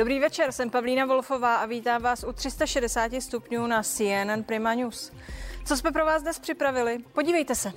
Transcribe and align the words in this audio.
Dobrý 0.00 0.20
večer, 0.20 0.52
jsem 0.52 0.70
Pavlína 0.70 1.06
Wolfová 1.06 1.56
a 1.56 1.66
vítám 1.66 2.02
vás 2.02 2.24
u 2.24 2.32
360 2.32 3.12
stupňů 3.18 3.66
na 3.66 3.82
CNN 3.82 4.42
Prima 4.46 4.74
News. 4.74 5.12
Co 5.64 5.76
jsme 5.76 5.92
pro 5.92 6.06
vás 6.06 6.22
dnes 6.22 6.38
připravili? 6.38 6.98
Podívejte 7.12 7.54
se. 7.54 7.72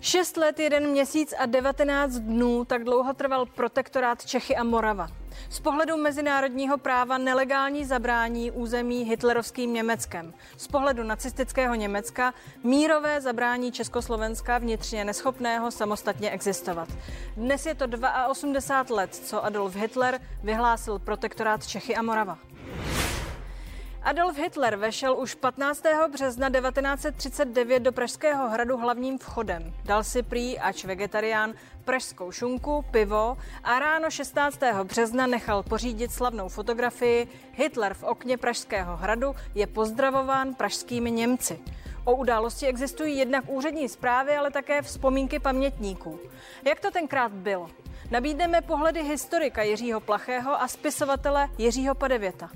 6 0.00 0.36
let, 0.36 0.58
jeden 0.58 0.90
měsíc 0.90 1.34
a 1.38 1.46
19 1.46 2.12
dnů 2.12 2.64
tak 2.64 2.84
dlouho 2.84 3.14
trval 3.14 3.46
protektorát 3.46 4.26
Čechy 4.26 4.56
a 4.56 4.64
Morava. 4.64 5.21
Z 5.52 5.60
pohledu 5.60 5.96
mezinárodního 5.96 6.78
práva 6.78 7.18
nelegální 7.18 7.84
zabrání 7.84 8.50
území 8.50 9.04
hitlerovským 9.04 9.72
Německem. 9.72 10.34
Z 10.56 10.66
pohledu 10.66 11.02
nacistického 11.02 11.74
Německa 11.74 12.34
mírové 12.64 13.20
zabrání 13.20 13.72
Československa 13.72 14.58
vnitřně 14.58 15.04
neschopného 15.04 15.70
samostatně 15.70 16.30
existovat. 16.30 16.88
Dnes 17.36 17.66
je 17.66 17.74
to 17.74 17.84
82 18.28 18.96
let, 18.96 19.14
co 19.14 19.44
Adolf 19.44 19.76
Hitler 19.76 20.20
vyhlásil 20.42 20.98
protektorát 20.98 21.66
Čechy 21.66 21.96
a 21.96 22.02
Morava. 22.02 22.38
Adolf 24.04 24.36
Hitler 24.36 24.76
vešel 24.76 25.18
už 25.18 25.34
15. 25.34 25.82
března 26.12 26.50
1939 26.50 27.80
do 27.80 27.92
Pražského 27.92 28.48
hradu 28.48 28.76
hlavním 28.76 29.18
vchodem. 29.18 29.74
Dal 29.84 30.04
si 30.04 30.22
prý, 30.22 30.58
ač 30.58 30.84
vegetarián, 30.84 31.54
pražskou 31.84 32.32
šunku, 32.32 32.84
pivo 32.90 33.38
a 33.64 33.78
ráno 33.78 34.10
16. 34.10 34.60
března 34.84 35.26
nechal 35.26 35.62
pořídit 35.62 36.12
slavnou 36.12 36.48
fotografii 36.48 37.28
Hitler 37.52 37.94
v 37.94 38.02
okně 38.02 38.36
Pražského 38.36 38.96
hradu 38.96 39.34
je 39.54 39.66
pozdravován 39.66 40.54
pražskými 40.54 41.10
Němci. 41.10 41.58
O 42.04 42.16
události 42.16 42.66
existují 42.66 43.18
jednak 43.18 43.44
úřední 43.48 43.88
zprávy, 43.88 44.36
ale 44.36 44.50
také 44.50 44.82
vzpomínky 44.82 45.38
pamětníků. 45.38 46.20
Jak 46.64 46.80
to 46.80 46.90
tenkrát 46.90 47.32
bylo? 47.32 47.70
Nabídneme 48.10 48.60
pohledy 48.62 49.02
historika 49.02 49.62
Jiřího 49.62 50.00
Plachého 50.00 50.62
a 50.62 50.68
spisovatele 50.68 51.48
Jiřího 51.58 51.94
Padevěta. 51.94 52.50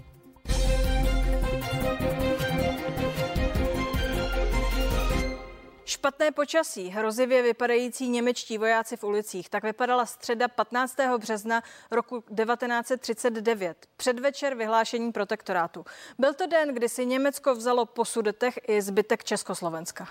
Špatné 5.89 6.31
počasí, 6.31 6.89
hrozivě 6.89 7.43
vypadající 7.43 8.09
němečtí 8.09 8.59
vojáci 8.59 8.97
v 8.97 9.05
ulicích. 9.05 9.49
Tak 9.49 9.65
vypadala 9.65 10.07
středa 10.07 10.49
15. 10.49 10.97
března 11.19 11.63
roku 11.91 12.21
1939, 12.21 13.87
předvečer 13.97 14.55
vyhlášení 14.55 15.13
protektorátu. 15.13 15.85
Byl 16.19 16.35
to 16.35 16.47
den, 16.47 16.75
kdy 16.75 16.89
si 16.89 17.07
Německo 17.07 17.55
vzalo 17.55 17.87
po 17.87 18.05
sudetech 18.05 18.59
i 18.69 18.83
zbytek 18.83 19.25
Československa. 19.25 20.07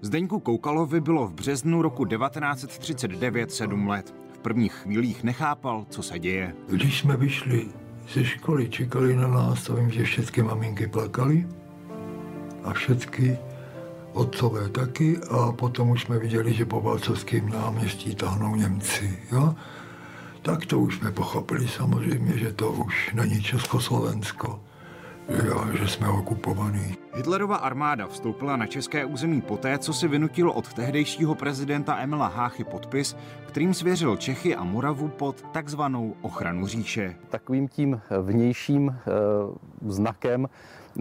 Zdeňku 0.00 0.40
Koukalovi 0.40 1.00
bylo 1.00 1.26
v 1.26 1.32
březnu 1.32 1.82
roku 1.82 2.04
1939 2.04 3.52
sedm 3.52 3.88
let. 3.88 4.14
V 4.32 4.38
prvních 4.38 4.72
chvílích 4.72 5.22
nechápal, 5.24 5.86
co 5.90 6.02
se 6.02 6.18
děje. 6.18 6.54
Když 6.68 7.00
jsme 7.00 7.16
vyšli 7.16 7.68
ze 8.08 8.24
školy, 8.24 8.68
čekali 8.68 9.16
na 9.16 9.28
nás, 9.28 9.70
a 9.70 9.74
vím, 9.74 9.90
že 9.90 10.04
všechny 10.04 10.42
maminky 10.42 10.86
plakali 10.86 11.46
a 12.64 12.72
všechny 12.72 13.38
otcové 14.16 14.68
taky 14.68 15.18
a 15.30 15.52
potom 15.52 15.90
už 15.90 16.02
jsme 16.02 16.18
viděli, 16.18 16.54
že 16.54 16.64
po 16.64 16.80
Valcovském 16.80 17.48
náměstí 17.48 18.14
tahnou 18.14 18.56
Němci. 18.56 19.18
Jo? 19.32 19.54
Tak 20.42 20.66
to 20.66 20.80
už 20.80 20.96
jsme 20.96 21.12
pochopili 21.12 21.68
samozřejmě, 21.68 22.38
že 22.38 22.52
to 22.52 22.70
už 22.70 23.10
není 23.14 23.42
Československo, 23.42 24.60
jo, 25.44 25.64
že 25.78 25.88
jsme 25.88 26.08
okupovaní. 26.08 26.96
Hitlerova 27.14 27.56
armáda 27.56 28.06
vstoupila 28.06 28.56
na 28.56 28.66
české 28.66 29.04
území 29.04 29.40
poté, 29.40 29.78
co 29.78 29.92
si 29.92 30.08
vynutil 30.08 30.50
od 30.50 30.72
tehdejšího 30.74 31.34
prezidenta 31.34 31.98
Emila 31.98 32.26
Háchy 32.26 32.64
podpis, 32.64 33.16
kterým 33.46 33.74
svěřil 33.74 34.16
Čechy 34.16 34.56
a 34.56 34.64
Moravu 34.64 35.08
pod 35.08 35.42
takzvanou 35.52 36.14
ochranu 36.22 36.66
říše. 36.66 37.14
Takovým 37.28 37.68
tím 37.68 38.00
vnějším 38.22 38.88
e, 38.88 38.94
znakem 39.86 40.48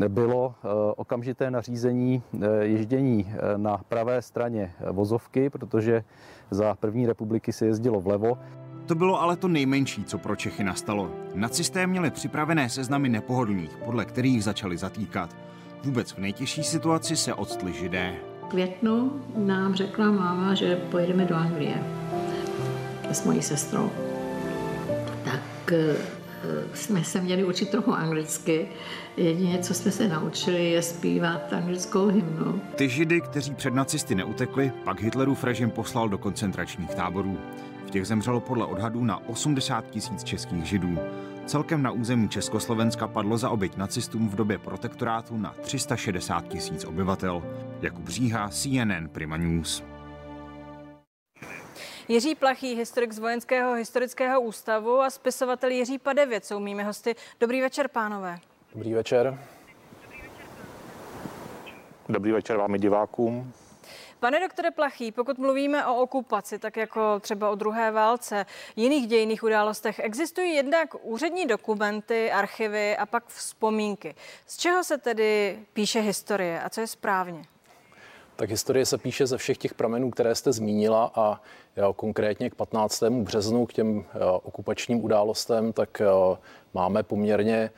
bylo 0.07 0.55
eh, 0.55 0.67
okamžité 0.95 1.51
nařízení 1.51 2.23
eh, 2.33 2.47
ježdění 2.61 3.27
eh, 3.29 3.57
na 3.57 3.77
pravé 3.77 4.21
straně 4.21 4.73
vozovky, 4.91 5.49
protože 5.49 6.03
za 6.51 6.75
první 6.75 7.05
republiky 7.05 7.53
se 7.53 7.65
jezdilo 7.65 8.01
vlevo. 8.01 8.37
To 8.85 8.95
bylo 8.95 9.21
ale 9.21 9.35
to 9.35 9.47
nejmenší, 9.47 10.03
co 10.03 10.17
pro 10.17 10.35
Čechy 10.35 10.63
nastalo. 10.63 11.11
Nacisté 11.35 11.87
měli 11.87 12.11
připravené 12.11 12.69
seznamy 12.69 13.09
nepohodlných, 13.09 13.77
podle 13.85 14.05
kterých 14.05 14.43
začali 14.43 14.77
zatýkat. 14.77 15.35
Vůbec 15.83 16.11
v 16.11 16.17
nejtěžší 16.17 16.63
situaci 16.63 17.15
se 17.15 17.33
odstli 17.33 17.73
židé. 17.73 18.15
V 18.41 18.45
květnu 18.47 19.11
nám 19.37 19.75
řekla 19.75 20.11
máma, 20.11 20.53
že 20.53 20.75
pojedeme 20.75 21.25
do 21.25 21.35
Anglie 21.35 21.83
s 23.11 23.25
mojí 23.25 23.41
sestrou. 23.41 23.91
Tak 25.25 25.73
jsme 26.73 27.03
se 27.03 27.21
měli 27.21 27.43
učit 27.43 27.69
trochu 27.69 27.93
anglicky. 27.93 28.67
Jedině, 29.17 29.59
co 29.59 29.73
jsme 29.73 29.91
se 29.91 30.07
naučili, 30.07 30.69
je 30.71 30.81
zpívat 30.81 31.53
anglickou 31.53 32.07
hymnu. 32.07 32.61
Ty 32.75 32.89
židy, 32.89 33.21
kteří 33.21 33.53
před 33.53 33.73
nacisty 33.73 34.15
neutekli, 34.15 34.71
pak 34.83 35.01
Hitlerův 35.01 35.43
režim 35.43 35.71
poslal 35.71 36.09
do 36.09 36.17
koncentračních 36.17 36.95
táborů. 36.95 37.37
V 37.87 37.91
těch 37.91 38.07
zemřelo 38.07 38.39
podle 38.39 38.65
odhadů 38.65 39.03
na 39.03 39.27
80 39.27 39.89
tisíc 39.89 40.23
českých 40.23 40.65
židů. 40.65 40.99
Celkem 41.45 41.83
na 41.83 41.91
území 41.91 42.29
Československa 42.29 43.07
padlo 43.07 43.37
za 43.37 43.49
oběť 43.49 43.77
nacistům 43.77 44.29
v 44.29 44.35
době 44.35 44.57
protektorátu 44.57 45.37
na 45.37 45.55
360 45.61 46.47
tisíc 46.47 46.85
obyvatel. 46.85 47.43
Jakub 47.81 48.09
Říha, 48.09 48.49
CNN 48.49 49.07
Prima 49.11 49.37
News. 49.37 49.83
Jiří 52.07 52.35
Plachý, 52.35 52.75
historik 52.75 53.11
z 53.11 53.19
Vojenského 53.19 53.73
historického 53.73 54.41
ústavu 54.41 55.01
a 55.01 55.09
spisovatel 55.09 55.71
Jiří 55.71 55.97
Padevět 55.97 56.45
jsou 56.45 56.59
mými 56.59 56.83
hosty. 56.83 57.15
Dobrý 57.39 57.61
večer, 57.61 57.87
pánové. 57.87 58.39
Dobrý 58.73 58.93
večer. 58.93 59.39
Dobrý 62.09 62.31
večer 62.31 62.57
vám 62.57 62.75
i 62.75 62.79
divákům. 62.79 63.53
Pane 64.19 64.39
doktore 64.39 64.71
Plachý, 64.71 65.11
pokud 65.11 65.37
mluvíme 65.37 65.85
o 65.85 65.95
okupaci, 65.95 66.59
tak 66.59 66.77
jako 66.77 67.19
třeba 67.19 67.49
o 67.49 67.55
druhé 67.55 67.91
válce, 67.91 68.45
jiných 68.75 69.07
dějných 69.07 69.43
událostech, 69.43 69.99
existují 69.99 70.53
jednak 70.53 70.89
úřední 71.01 71.45
dokumenty, 71.45 72.31
archivy 72.31 72.97
a 72.97 73.05
pak 73.05 73.27
vzpomínky. 73.27 74.15
Z 74.45 74.57
čeho 74.57 74.83
se 74.83 74.97
tedy 74.97 75.59
píše 75.73 75.99
historie 75.99 76.61
a 76.61 76.69
co 76.69 76.81
je 76.81 76.87
správně? 76.87 77.45
Tak 78.35 78.49
historie 78.49 78.85
se 78.85 78.97
píše 78.97 79.27
ze 79.27 79.37
všech 79.37 79.57
těch 79.57 79.73
pramenů, 79.73 80.11
které 80.11 80.35
jste 80.35 80.51
zmínila 80.51 81.11
a 81.15 81.41
jo, 81.77 81.93
konkrétně 81.93 82.49
k 82.49 82.55
15. 82.55 83.03
březnu, 83.03 83.65
k 83.65 83.73
těm 83.73 84.05
jo, 84.21 84.41
okupačním 84.43 85.03
událostem, 85.03 85.73
tak 85.73 85.99
jo, 85.99 86.39
máme 86.73 87.03
poměrně 87.03 87.71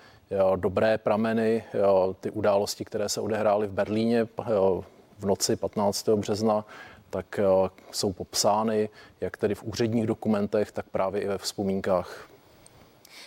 dobré 0.56 0.98
prameny, 0.98 1.64
ty 2.20 2.32
události, 2.32 2.86
které 2.86 3.10
se 3.10 3.22
odehrály 3.22 3.68
v 3.68 3.72
Berlíně 3.72 4.28
v 5.20 5.26
noci 5.26 5.56
15. 5.56 6.10
března, 6.10 6.66
tak 7.10 7.40
jsou 7.92 8.14
popsány 8.14 8.90
jak 9.22 9.38
tedy 9.38 9.56
v 9.56 9.64
úředních 9.64 10.08
dokumentech, 10.08 10.72
tak 10.72 10.86
právě 10.92 11.22
i 11.22 11.28
ve 11.28 11.38
vzpomínkách. 11.38 12.30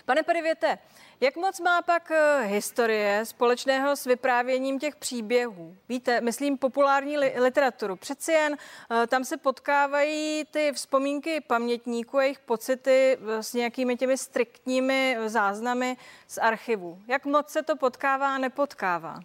Pane 0.05 0.23
Perivěte, 0.23 0.79
jak 1.21 1.37
moc 1.37 1.61
má 1.61 1.83
pak 1.83 2.11
eh, 2.11 2.43
historie 2.47 3.25
společného 3.25 3.97
s 3.97 4.05
vyprávěním 4.05 4.79
těch 4.79 4.97
příběhů? 4.97 5.77
Víte, 5.89 6.21
myslím 6.21 6.59
populární 6.59 7.19
li- 7.19 7.35
literaturu. 7.41 7.97
Přeci 7.97 8.33
jen 8.33 8.57
eh, 8.91 9.07
tam 9.07 9.25
se 9.25 9.37
potkávají 9.37 10.45
ty 10.51 10.73
vzpomínky 10.73 11.41
pamětníků 11.41 12.19
a 12.19 12.23
jejich 12.23 12.39
pocity 12.39 13.19
eh, 13.21 13.43
s 13.43 13.55
nějakými 13.55 13.97
těmi 13.97 14.19
striktními 14.19 15.17
záznamy 15.27 15.97
z 16.29 16.39
archivu. 16.39 16.99
Jak 17.09 17.25
moc 17.25 17.49
se 17.49 17.63
to 17.63 17.77
potkává 17.77 18.35
a 18.35 18.39
nepotkává? 18.39 19.21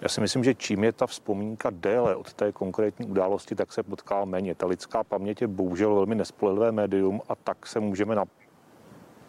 Já 0.00 0.08
si 0.08 0.20
myslím, 0.20 0.44
že 0.44 0.54
čím 0.54 0.84
je 0.84 0.92
ta 0.92 1.06
vzpomínka 1.06 1.70
déle 1.72 2.16
od 2.16 2.32
té 2.32 2.52
konkrétní 2.52 3.06
události, 3.06 3.54
tak 3.54 3.72
se 3.72 3.82
potká 3.82 4.24
méně. 4.24 4.54
Ta 4.54 4.66
lidská 4.66 5.04
paměť 5.04 5.40
je 5.40 5.46
bohužel 5.46 5.94
velmi 5.94 6.14
nespolehlivé 6.14 6.72
médium 6.72 7.22
a 7.28 7.34
tak 7.34 7.66
se 7.66 7.80
můžeme 7.80 8.14
na 8.14 8.24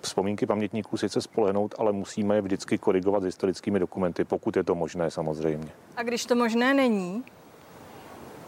vzpomínky 0.02 0.46
pamětníků 0.46 0.98
sice 0.98 1.22
spolehnout, 1.22 1.76
ale 1.78 1.92
musíme 1.92 2.36
je 2.36 2.42
vždycky 2.42 2.78
korigovat 2.78 3.24
s 3.24 3.26
historickými 3.26 3.80
dokumenty, 3.80 4.24
pokud 4.24 4.58
je 4.58 4.64
to 4.64 4.76
možné 4.76 5.12
samozřejmě. 5.12 5.70
A 5.96 6.04
když 6.04 6.26
to 6.26 6.36
možné 6.36 6.74
není? 6.74 7.24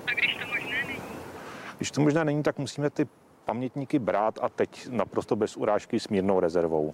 A 0.07 0.13
když 0.13 0.37
to 0.37 0.47
možné 0.47 0.83
není? 0.87 1.01
Když 1.77 1.91
to 1.91 2.01
možné 2.01 2.25
není, 2.25 2.43
tak 2.43 2.57
musíme 2.57 2.89
ty 2.89 3.07
pamětníky 3.45 3.99
brát 3.99 4.39
a 4.41 4.49
teď 4.49 4.87
naprosto 4.89 5.35
bez 5.35 5.57
urážky 5.57 5.99
s 5.99 6.07
mírnou 6.07 6.39
rezervou. 6.39 6.93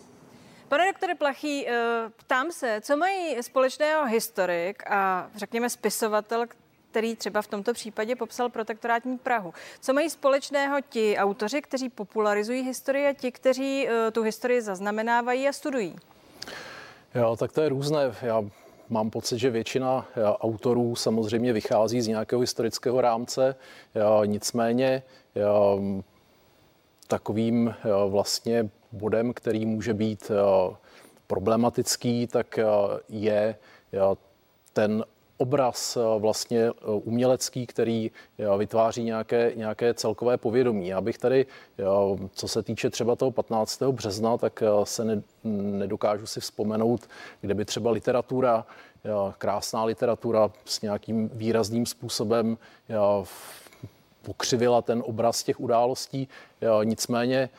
Pane 0.67 0.91
doktore 0.91 1.15
Plachý, 1.15 1.67
eh, 1.67 1.73
ptám 2.15 2.51
se, 2.51 2.81
co 2.81 2.97
mají 2.97 3.43
společného 3.43 4.05
historik 4.05 4.83
a 4.91 5.29
řekněme 5.35 5.69
spisovatel, 5.69 6.45
který 6.91 7.15
třeba 7.15 7.41
v 7.41 7.47
tomto 7.47 7.73
případě 7.73 8.15
popsal 8.15 8.49
protektorátní 8.49 9.17
Prahu. 9.17 9.53
Co 9.81 9.93
mají 9.93 10.09
společného 10.09 10.77
ti 10.89 11.17
autoři, 11.17 11.61
kteří 11.61 11.89
popularizují 11.89 12.61
historii 12.61 13.07
a 13.07 13.13
ti, 13.13 13.31
kteří 13.31 13.87
uh, 13.87 13.91
tu 14.11 14.21
historii 14.21 14.61
zaznamenávají 14.61 15.47
a 15.47 15.53
studují? 15.53 15.95
Jo, 17.15 17.35
tak 17.35 17.51
to 17.51 17.61
je 17.61 17.69
různé. 17.69 18.15
Já 18.21 18.43
mám 18.89 19.09
pocit, 19.09 19.39
že 19.39 19.49
většina 19.49 20.07
autorů 20.39 20.95
samozřejmě 20.95 21.53
vychází 21.53 22.01
z 22.01 22.07
nějakého 22.07 22.39
historického 22.39 23.01
rámce, 23.01 23.55
nicméně 24.25 25.03
takovým 27.07 27.75
vlastně 28.07 28.69
bodem, 28.95 29.33
který 29.33 29.65
může 29.65 29.93
být 29.93 30.31
problematický, 31.27 32.27
tak 32.27 32.59
je 33.09 33.55
ten 34.73 35.05
obraz 35.37 35.97
vlastně 36.17 36.71
umělecký, 36.81 37.67
který 37.67 38.11
vytváří 38.57 39.03
nějaké, 39.03 39.51
nějaké 39.55 39.93
celkové 39.93 40.37
povědomí. 40.37 40.87
Já 40.87 41.01
bych 41.01 41.17
tady, 41.17 41.45
co 42.31 42.47
se 42.47 42.63
týče 42.63 42.89
třeba 42.89 43.15
toho 43.15 43.31
15. 43.31 43.81
března, 43.83 44.37
tak 44.37 44.63
se 44.83 45.05
ne, 45.05 45.21
nedokážu 45.43 46.25
si 46.25 46.39
vzpomenout, 46.39 47.01
kde 47.41 47.53
by 47.53 47.65
třeba 47.65 47.91
literatura, 47.91 48.65
krásná 49.37 49.83
literatura 49.83 50.51
s 50.65 50.81
nějakým 50.81 51.29
výrazným 51.33 51.85
způsobem 51.85 52.57
pokřivila 54.25 54.81
ten 54.81 55.03
obraz 55.05 55.43
těch 55.43 55.59
událostí. 55.59 56.27
Nicméně 56.83 57.49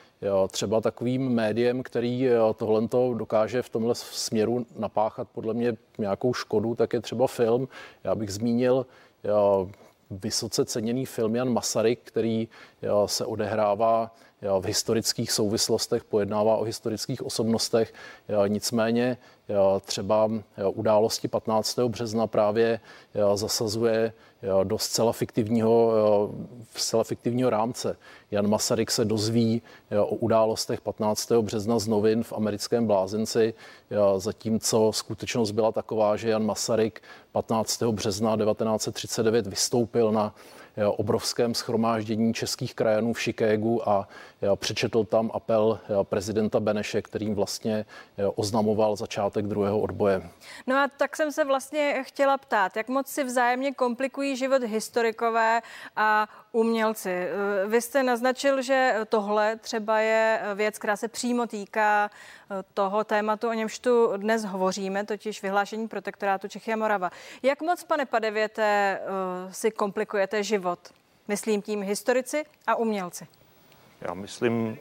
třeba 0.49 0.81
takovým 0.81 1.29
médiem, 1.29 1.83
který 1.83 2.29
tohle 2.57 2.89
dokáže 3.15 3.63
v 3.63 3.69
tomhle 3.69 3.95
směru 3.95 4.67
napáchat 4.79 5.29
podle 5.33 5.55
mě 5.55 5.77
nějakou 5.99 6.35
škodu, 6.35 6.75
tak 6.75 6.93
je 6.93 7.01
třeba 7.01 7.27
film. 7.27 7.69
Já 8.05 8.15
bych 8.15 8.33
zmínil 8.33 8.87
vysoce 10.11 10.65
ceněný 10.65 11.07
film 11.07 11.37
Jan 11.37 11.53
Masaryk, 11.53 12.01
který 12.05 12.49
se 13.07 13.25
odehrává 13.25 14.15
v 14.61 14.65
historických 14.65 15.33
souvislostech, 15.33 16.05
pojednává 16.05 16.57
o 16.57 16.65
historických 16.65 17.27
osobnostech. 17.27 17.93
Nicméně 18.49 19.19
třeba 19.85 20.31
události 20.75 21.29
15. 21.29 21.79
března 21.79 22.27
právě 22.27 22.81
zasazuje 23.35 24.13
do 24.65 24.79
zcela 24.79 25.13
fiktivního, 25.13 25.93
zcela 26.75 27.05
fiktivního 27.05 27.51
rámce. 27.51 27.97
Jan 28.31 28.49
Masaryk 28.49 28.91
se 28.91 29.05
dozví 29.05 29.63
o 29.99 30.07
událostech 30.17 30.81
15. 30.81 31.33
března 31.33 31.79
z 31.79 31.89
novin 31.89 32.23
v 32.23 32.33
americkém 32.33 32.87
blázenci, 32.87 33.55
zatímco 34.17 34.93
skutečnost 34.93 35.51
byla 35.51 35.73
taková, 35.73 36.17
že 36.17 36.31
Jan 36.31 36.45
Masaryk 36.45 37.03
15. 37.33 37.83
března 37.83 38.37
1939 38.37 39.47
vystoupil 39.47 40.13
na 40.13 40.35
obrovském 40.87 41.55
schromáždění 41.55 42.35
českých 42.35 42.75
krajanů 42.75 43.13
v 43.13 43.21
Chicagu 43.21 43.89
a 43.89 44.09
přečetl 44.55 45.05
tam 45.05 45.31
apel 45.35 45.81
prezidenta 46.03 46.61
Beneše, 46.61 47.03
kterým 47.03 47.35
vlastně 47.35 47.85
oznamoval 48.35 48.97
začátek 48.97 49.47
druhého 49.47 49.81
odboje. 49.81 50.31
No 50.67 50.77
a 50.77 50.89
tak 50.97 51.17
jsem 51.17 51.33
se 51.33 51.45
vlastně 51.45 52.03
chtěla 52.07 52.39
ptát, 52.39 52.77
jak 52.77 52.89
moc 52.89 53.07
si 53.07 53.25
vzájemně 53.25 53.75
komplikují 53.75 54.37
život 54.37 54.63
historikové 54.63 55.63
a 55.97 56.29
umělci. 56.53 57.29
Vy 57.67 57.81
jste 57.81 58.03
naznačil, 58.03 58.63
že 58.63 58.95
tohle 59.09 59.57
třeba 59.57 59.99
je 59.99 60.41
věc, 60.55 60.79
která 60.79 60.97
se 60.97 61.09
přímo 61.09 61.47
týká 61.47 62.11
toho 62.75 63.05
tématu, 63.05 63.49
o 63.49 63.53
němž 63.53 63.79
tu 63.79 64.13
dnes 64.17 64.45
hovoříme, 64.45 65.05
totiž 65.05 65.43
vyhlášení 65.43 65.89
protektorátu 65.89 66.49
Čechy 66.49 66.73
a 66.73 66.77
Morava. 66.77 67.11
Jak 67.43 67.63
moc, 67.63 67.85
pane 67.85 68.07
Padevěte, 68.07 69.01
si 69.51 69.71
komplikujete 69.71 70.43
život? 70.43 70.66
Myslím 71.29 71.63
tím 71.63 71.83
historici 71.83 72.45
a 72.67 72.75
umělci. 72.75 73.27
Já 74.01 74.15
myslím, 74.15 74.79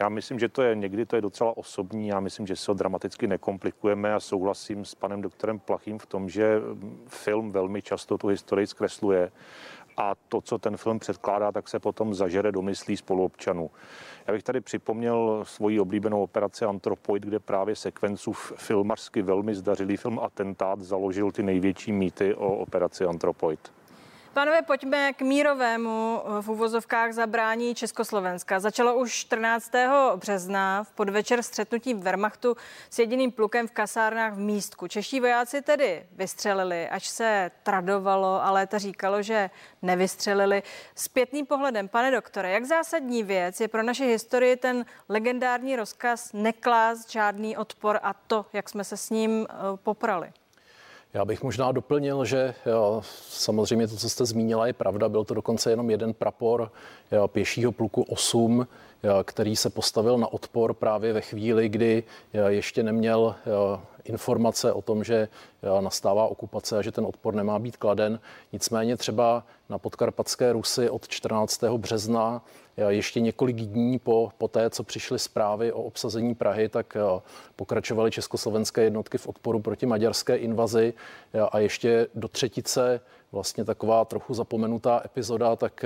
já 0.00 0.08
myslím, 0.08 0.38
že 0.38 0.48
to 0.48 0.62
je 0.62 0.74
někdy 0.74 1.06
to 1.06 1.16
je 1.16 1.22
docela 1.22 1.56
osobní. 1.56 2.08
Já 2.08 2.20
myslím, 2.20 2.46
že 2.46 2.56
se 2.56 2.70
ho 2.70 2.74
dramaticky 2.74 3.26
nekomplikujeme 3.26 4.14
a 4.14 4.20
souhlasím 4.20 4.84
s 4.84 4.94
panem 4.94 5.22
doktorem 5.22 5.58
Plachým 5.58 5.98
v 5.98 6.06
tom, 6.06 6.28
že 6.28 6.60
film 7.08 7.52
velmi 7.52 7.82
často 7.82 8.18
tu 8.18 8.26
historii 8.26 8.66
zkresluje 8.66 9.32
a 9.96 10.14
to, 10.28 10.40
co 10.40 10.58
ten 10.58 10.76
film 10.76 10.98
předkládá, 10.98 11.52
tak 11.52 11.68
se 11.68 11.78
potom 11.78 12.14
zažere 12.14 12.52
do 12.52 12.62
myslí 12.62 12.96
spoluobčanů. 12.96 13.70
Já 14.26 14.32
bych 14.32 14.42
tady 14.42 14.60
připomněl 14.60 15.44
svoji 15.46 15.80
oblíbenou 15.80 16.22
operaci 16.22 16.64
Antropoid, 16.64 17.22
kde 17.22 17.38
právě 17.38 17.76
sekvencu 17.76 18.32
filmařsky 18.56 19.22
velmi 19.22 19.54
zdařilý 19.54 19.96
film 19.96 20.18
Atentát 20.18 20.80
založil 20.80 21.32
ty 21.32 21.42
největší 21.42 21.92
mýty 21.92 22.34
o 22.34 22.54
operaci 22.56 23.04
Antropoid. 23.04 23.72
Pánové, 24.34 24.62
pojďme 24.62 25.12
k 25.12 25.22
mírovému 25.22 26.22
eh, 26.24 26.42
v 26.42 26.48
uvozovkách 26.48 27.12
zabrání 27.12 27.74
Československa. 27.74 28.60
Začalo 28.60 28.94
už 28.94 29.12
14. 29.12 29.72
března 30.16 30.84
v 30.84 30.92
podvečer 30.92 31.42
střetnutí 31.42 31.94
Wehrmachtu 31.94 32.56
s 32.90 32.98
jediným 32.98 33.32
plukem 33.32 33.68
v 33.68 33.70
kasárnách 33.70 34.34
v 34.34 34.38
Místku. 34.38 34.88
Čeští 34.88 35.20
vojáci 35.20 35.62
tedy 35.62 36.06
vystřelili, 36.12 36.88
až 36.88 37.08
se 37.08 37.50
tradovalo, 37.62 38.44
ale 38.44 38.66
to 38.66 38.78
říkalo, 38.78 39.22
že 39.22 39.50
nevystřelili. 39.82 40.62
S 40.94 41.08
pětným 41.08 41.46
pohledem, 41.46 41.88
pane 41.88 42.10
doktore, 42.10 42.50
jak 42.50 42.64
zásadní 42.64 43.22
věc 43.22 43.60
je 43.60 43.68
pro 43.68 43.82
naši 43.82 44.06
historii 44.06 44.56
ten 44.56 44.84
legendární 45.08 45.76
rozkaz 45.76 46.32
neklást 46.32 47.10
žádný 47.10 47.56
odpor 47.56 48.00
a 48.02 48.14
to, 48.14 48.46
jak 48.52 48.68
jsme 48.68 48.84
se 48.84 48.96
s 48.96 49.10
ním 49.10 49.46
eh, 49.50 49.54
poprali? 49.82 50.32
Já 51.14 51.24
bych 51.24 51.42
možná 51.42 51.72
doplnil, 51.72 52.24
že 52.24 52.54
jo, 52.66 53.02
samozřejmě 53.28 53.88
to, 53.88 53.96
co 53.96 54.08
jste 54.08 54.24
zmínila, 54.24 54.66
je 54.66 54.72
pravda. 54.72 55.08
Byl 55.08 55.24
to 55.24 55.34
dokonce 55.34 55.70
jenom 55.70 55.90
jeden 55.90 56.14
prapor 56.14 56.72
jo, 57.12 57.28
pěšího 57.28 57.72
pluku 57.72 58.02
8, 58.02 58.66
jo, 59.02 59.24
který 59.24 59.56
se 59.56 59.70
postavil 59.70 60.18
na 60.18 60.32
odpor 60.32 60.74
právě 60.74 61.12
ve 61.12 61.20
chvíli, 61.20 61.68
kdy 61.68 62.02
ještě 62.48 62.82
neměl 62.82 63.34
informace 64.04 64.72
o 64.72 64.82
tom, 64.82 65.04
že 65.04 65.28
nastává 65.80 66.26
okupace 66.26 66.78
a 66.78 66.82
že 66.82 66.92
ten 66.92 67.06
odpor 67.06 67.34
nemá 67.34 67.58
být 67.58 67.76
kladen. 67.76 68.20
Nicméně 68.52 68.96
třeba 68.96 69.42
na 69.68 69.78
podkarpatské 69.78 70.52
Rusy 70.52 70.90
od 70.90 71.08
14. 71.08 71.64
března 71.76 72.42
ještě 72.88 73.20
několik 73.20 73.56
dní 73.56 73.98
po, 73.98 74.32
po 74.38 74.48
té, 74.48 74.70
co 74.70 74.82
přišly 74.82 75.18
zprávy 75.18 75.72
o 75.72 75.82
obsazení 75.82 76.34
Prahy, 76.34 76.68
tak 76.68 76.96
pokračovaly 77.56 78.10
československé 78.10 78.82
jednotky 78.82 79.18
v 79.18 79.26
odporu 79.26 79.60
proti 79.60 79.86
maďarské 79.86 80.36
invazi 80.36 80.94
a 81.50 81.58
ještě 81.58 82.06
do 82.14 82.28
třetice 82.28 83.00
vlastně 83.32 83.64
taková 83.64 84.04
trochu 84.04 84.34
zapomenutá 84.34 85.02
epizoda, 85.04 85.56
tak 85.56 85.84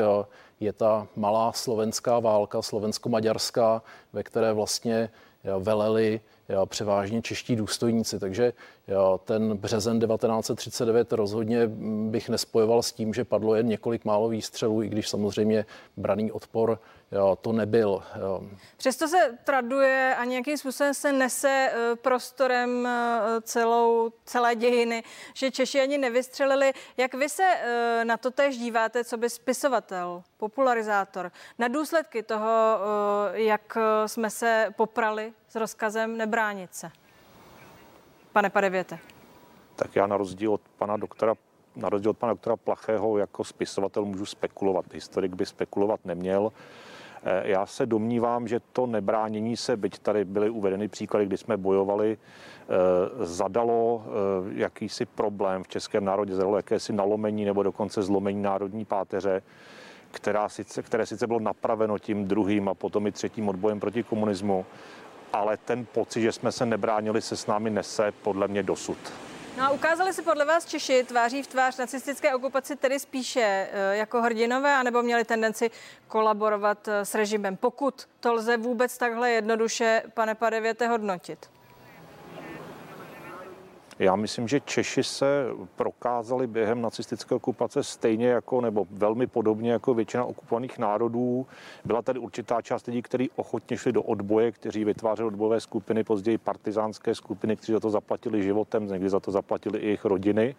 je 0.60 0.72
ta 0.72 1.06
malá 1.16 1.52
slovenská 1.52 2.18
válka, 2.18 2.62
slovensko-maďarská, 2.62 3.82
ve 4.12 4.22
které 4.22 4.52
vlastně 4.52 5.10
veleli 5.58 6.20
převážně 6.66 7.22
čeští 7.22 7.56
důstojníci. 7.56 8.18
Takže 8.18 8.52
ten 9.24 9.56
březen 9.56 10.00
1939 10.00 11.12
rozhodně 11.12 11.66
bych 12.10 12.28
nespojoval 12.28 12.82
s 12.82 12.92
tím, 12.92 13.14
že 13.14 13.24
padlo 13.24 13.54
jen 13.54 13.66
několik 13.66 14.04
málo 14.04 14.28
výstřelů, 14.28 14.82
i 14.82 14.88
když 14.88 15.08
samozřejmě 15.08 15.66
braný 15.96 16.32
odpor 16.32 16.78
jo, 17.12 17.36
to 17.40 17.52
nebyl. 17.52 18.02
Jo. 18.20 18.42
Přesto 18.76 19.08
se 19.08 19.38
traduje 19.44 20.16
a 20.18 20.24
nějakým 20.24 20.58
způsobem 20.58 20.94
se 20.94 21.12
nese 21.12 21.70
eh, 21.72 21.96
prostorem 21.96 22.86
eh, 22.86 23.20
celou, 23.40 24.12
celé 24.24 24.54
dějiny, 24.54 25.04
že 25.34 25.50
Češi 25.50 25.80
ani 25.80 25.98
nevystřelili. 25.98 26.72
Jak 26.96 27.14
vy 27.14 27.28
se 27.28 27.42
eh, 27.42 28.04
na 28.04 28.16
to 28.16 28.30
tež 28.30 28.58
díváte, 28.58 29.04
co 29.04 29.16
by 29.16 29.30
spisovatel, 29.30 30.22
popularizátor, 30.36 31.32
na 31.58 31.68
důsledky 31.68 32.22
toho, 32.22 32.46
jak 33.32 33.78
jsme 34.06 34.30
se 34.30 34.74
poprali 34.76 35.32
s 35.48 35.54
rozkazem 35.54 36.16
nebránit 36.16 36.74
se? 36.74 36.90
Pane 38.32 38.50
Padevěte. 38.50 38.98
Tak 39.76 39.96
já 39.96 40.06
na 40.06 40.16
rozdíl 40.16 40.52
od 40.52 40.60
pana 40.78 40.96
doktora 40.96 41.34
na 41.76 41.88
rozdíl 41.88 42.10
od 42.10 42.18
pana 42.18 42.32
doktora 42.32 42.56
Plachého 42.56 43.18
jako 43.18 43.44
spisovatel 43.44 44.04
můžu 44.04 44.26
spekulovat. 44.26 44.94
Historik 44.94 45.34
by 45.34 45.46
spekulovat 45.46 46.00
neměl. 46.04 46.52
Eh, 47.28 47.42
já 47.44 47.66
se 47.66 47.86
domnívám, 47.86 48.48
že 48.48 48.60
to 48.72 48.86
nebránění 48.86 49.56
se, 49.56 49.76
byť 49.76 49.98
tady 49.98 50.24
byly 50.24 50.50
uvedeny 50.50 50.88
příklady, 50.88 51.26
kdy 51.26 51.36
jsme 51.36 51.56
bojovali, 51.56 52.18
eh, 52.18 53.24
zadalo 53.24 54.04
eh, 54.06 54.10
jakýsi 54.54 55.06
problém 55.06 55.62
v 55.62 55.68
českém 55.68 56.04
národě, 56.04 56.34
zadalo 56.34 56.56
jakési 56.56 56.92
nalomení 56.92 57.44
nebo 57.44 57.62
dokonce 57.62 58.02
zlomení 58.02 58.42
národní 58.42 58.84
páteře, 58.84 59.42
která 60.10 60.48
sice, 60.48 60.82
které 60.82 61.06
sice 61.06 61.26
bylo 61.26 61.40
napraveno 61.40 61.98
tím 61.98 62.24
druhým 62.24 62.68
a 62.68 62.74
potom 62.74 63.06
i 63.06 63.12
třetím 63.12 63.48
odbojem 63.48 63.80
proti 63.80 64.02
komunismu, 64.02 64.66
ale 65.32 65.56
ten 65.56 65.86
pocit, 65.92 66.20
že 66.20 66.32
jsme 66.32 66.52
se 66.52 66.66
nebránili, 66.66 67.22
se 67.22 67.36
s 67.36 67.46
námi 67.46 67.70
nese 67.70 68.12
podle 68.22 68.48
mě 68.48 68.62
dosud. 68.62 68.98
No 69.56 69.64
a 69.64 69.70
ukázali 69.70 70.12
se 70.12 70.22
podle 70.22 70.44
vás 70.44 70.64
Češi 70.64 71.04
tváří 71.04 71.42
v 71.42 71.46
tvář 71.46 71.76
nacistické 71.76 72.34
okupaci 72.34 72.76
tedy 72.76 72.98
spíše 72.98 73.40
eh, 73.40 73.96
jako 73.96 74.22
hrdinové, 74.22 74.74
anebo 74.74 75.02
měli 75.02 75.24
tendenci 75.24 75.70
kolaborovat 76.08 76.88
eh, 76.88 77.04
s 77.04 77.14
režimem? 77.14 77.56
Pokud 77.56 78.08
to 78.20 78.32
lze 78.32 78.56
vůbec 78.56 78.98
takhle 78.98 79.30
jednoduše, 79.30 80.02
pane 80.14 80.34
Padevěte, 80.34 80.88
hodnotit. 80.88 81.55
Já 83.98 84.16
myslím, 84.16 84.48
že 84.48 84.60
Češi 84.60 85.04
se 85.04 85.46
prokázali 85.76 86.46
během 86.46 86.80
nacistické 86.80 87.34
okupace 87.34 87.82
stejně 87.82 88.28
jako, 88.28 88.60
nebo 88.60 88.86
velmi 88.90 89.26
podobně 89.26 89.72
jako 89.72 89.94
většina 89.94 90.24
okupovaných 90.24 90.78
národů. 90.78 91.46
Byla 91.84 92.02
tady 92.02 92.18
určitá 92.18 92.62
část 92.62 92.86
lidí, 92.86 93.02
kteří 93.02 93.30
ochotně 93.36 93.76
šli 93.76 93.92
do 93.92 94.02
odboje, 94.02 94.52
kteří 94.52 94.84
vytvářeli 94.84 95.26
odbojové 95.26 95.60
skupiny, 95.60 96.04
později 96.04 96.38
partizánské 96.38 97.14
skupiny, 97.14 97.56
kteří 97.56 97.72
za 97.72 97.80
to 97.80 97.90
zaplatili 97.90 98.42
životem, 98.42 98.86
někdy 98.88 99.08
za 99.08 99.20
to 99.20 99.30
zaplatili 99.30 99.78
i 99.78 99.84
jejich 99.84 100.04
rodiny. 100.04 100.56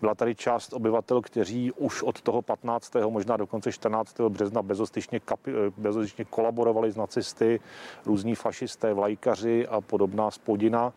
Byla 0.00 0.14
tady 0.14 0.34
část 0.34 0.72
obyvatel, 0.72 1.22
kteří 1.22 1.72
už 1.72 2.02
od 2.02 2.20
toho 2.20 2.42
15. 2.42 2.92
možná 3.08 3.36
dokonce 3.36 3.72
14. 3.72 4.20
března 4.28 4.62
bezostyšně, 4.62 5.20
kapi, 5.20 5.52
bezostyšně 5.76 6.24
kolaborovali 6.24 6.90
s 6.90 6.96
nacisty, 6.96 7.60
různí 8.06 8.34
fašisté, 8.34 8.94
vlajkaři 8.94 9.66
a 9.66 9.80
podobná 9.80 10.30
spodina. 10.30 10.92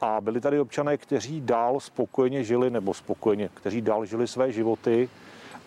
A 0.00 0.20
byli 0.20 0.40
tady 0.40 0.60
občané, 0.60 0.96
kteří 0.96 1.40
dál 1.40 1.80
spokojeně 1.80 2.44
žili, 2.44 2.70
nebo 2.70 2.94
spokojeně, 2.94 3.48
kteří 3.54 3.80
dál 3.80 4.04
žili 4.04 4.28
své 4.28 4.52
životy 4.52 5.08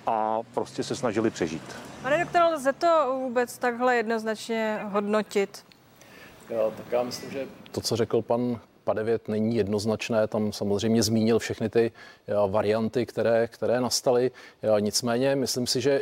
a 0.08 0.40
prostě 0.54 0.84
se 0.84 0.96
snažili 0.96 1.30
přežít. 1.30 1.76
Pane 2.04 2.20
doktore, 2.20 2.44
lze 2.44 2.74
to 2.74 3.18
vůbec 3.20 3.58
takhle 3.58 3.96
jednoznačně 3.96 4.80
hodnotit? 4.84 5.66
Já, 6.50 6.70
tak 6.78 6.86
já 6.92 7.04
myslím, 7.04 7.32
že 7.32 7.48
to, 7.72 7.82
co 7.82 7.96
řekl 7.96 8.22
pan 8.22 8.60
Padevět 8.84 9.28
není 9.28 9.56
jednoznačné, 9.56 10.28
tam 10.28 10.54
samozřejmě 10.54 11.04
zmínil 11.04 11.40
všechny 11.40 11.70
ty 11.70 11.92
varianty, 12.48 13.06
které, 13.06 13.48
které 13.48 13.82
nastaly. 13.82 14.32
Nicméně 14.80 15.36
myslím 15.36 15.68
si, 15.68 15.82
že 15.82 16.02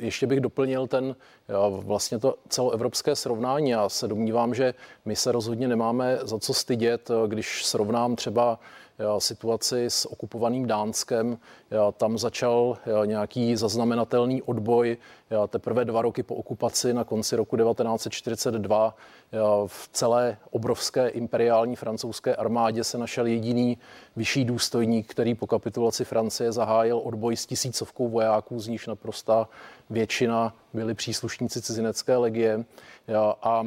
ještě 0.00 0.26
bych 0.26 0.40
doplnil 0.40 0.86
ten 0.86 1.16
vlastně 1.70 2.18
to 2.18 2.34
celoevropské 2.48 3.16
srovnání. 3.16 3.70
Já 3.70 3.88
se 3.88 4.08
domnívám, 4.08 4.54
že 4.54 4.74
my 5.04 5.16
se 5.16 5.32
rozhodně 5.32 5.68
nemáme 5.68 6.18
za 6.22 6.38
co 6.38 6.54
stydět, 6.54 7.10
když 7.26 7.64
srovnám 7.64 8.16
třeba 8.16 8.58
situaci 9.18 9.84
s 9.84 10.12
okupovaným 10.12 10.66
Dánskem. 10.66 11.38
Tam 11.96 12.18
začal 12.18 12.78
nějaký 13.04 13.56
zaznamenatelný 13.56 14.42
odboj 14.42 14.96
teprve 15.48 15.84
dva 15.84 16.02
roky 16.02 16.22
po 16.22 16.34
okupaci 16.34 16.94
na 16.94 17.04
konci 17.04 17.36
roku 17.36 17.56
1942. 17.56 18.94
V 19.66 19.88
celé 19.92 20.36
obrovské 20.50 21.08
imperiální 21.08 21.76
francouzské 21.76 22.36
armádě 22.36 22.84
se 22.84 22.98
našel 22.98 23.26
jediný 23.26 23.78
vyšší 24.16 24.44
důstojník, 24.44 25.10
který 25.10 25.34
po 25.34 25.46
kapitulaci 25.46 26.04
Francie 26.04 26.52
zahájil 26.52 26.98
odboj 26.98 27.36
s 27.36 27.46
tisícovkou 27.46 28.08
vojáků, 28.08 28.60
z 28.60 28.68
níž 28.68 28.86
naprosta 28.86 29.48
většina 29.90 30.54
byli 30.72 30.94
příslušníci 30.94 31.62
cizinecké 31.62 32.16
legie. 32.16 32.64
A 33.42 33.64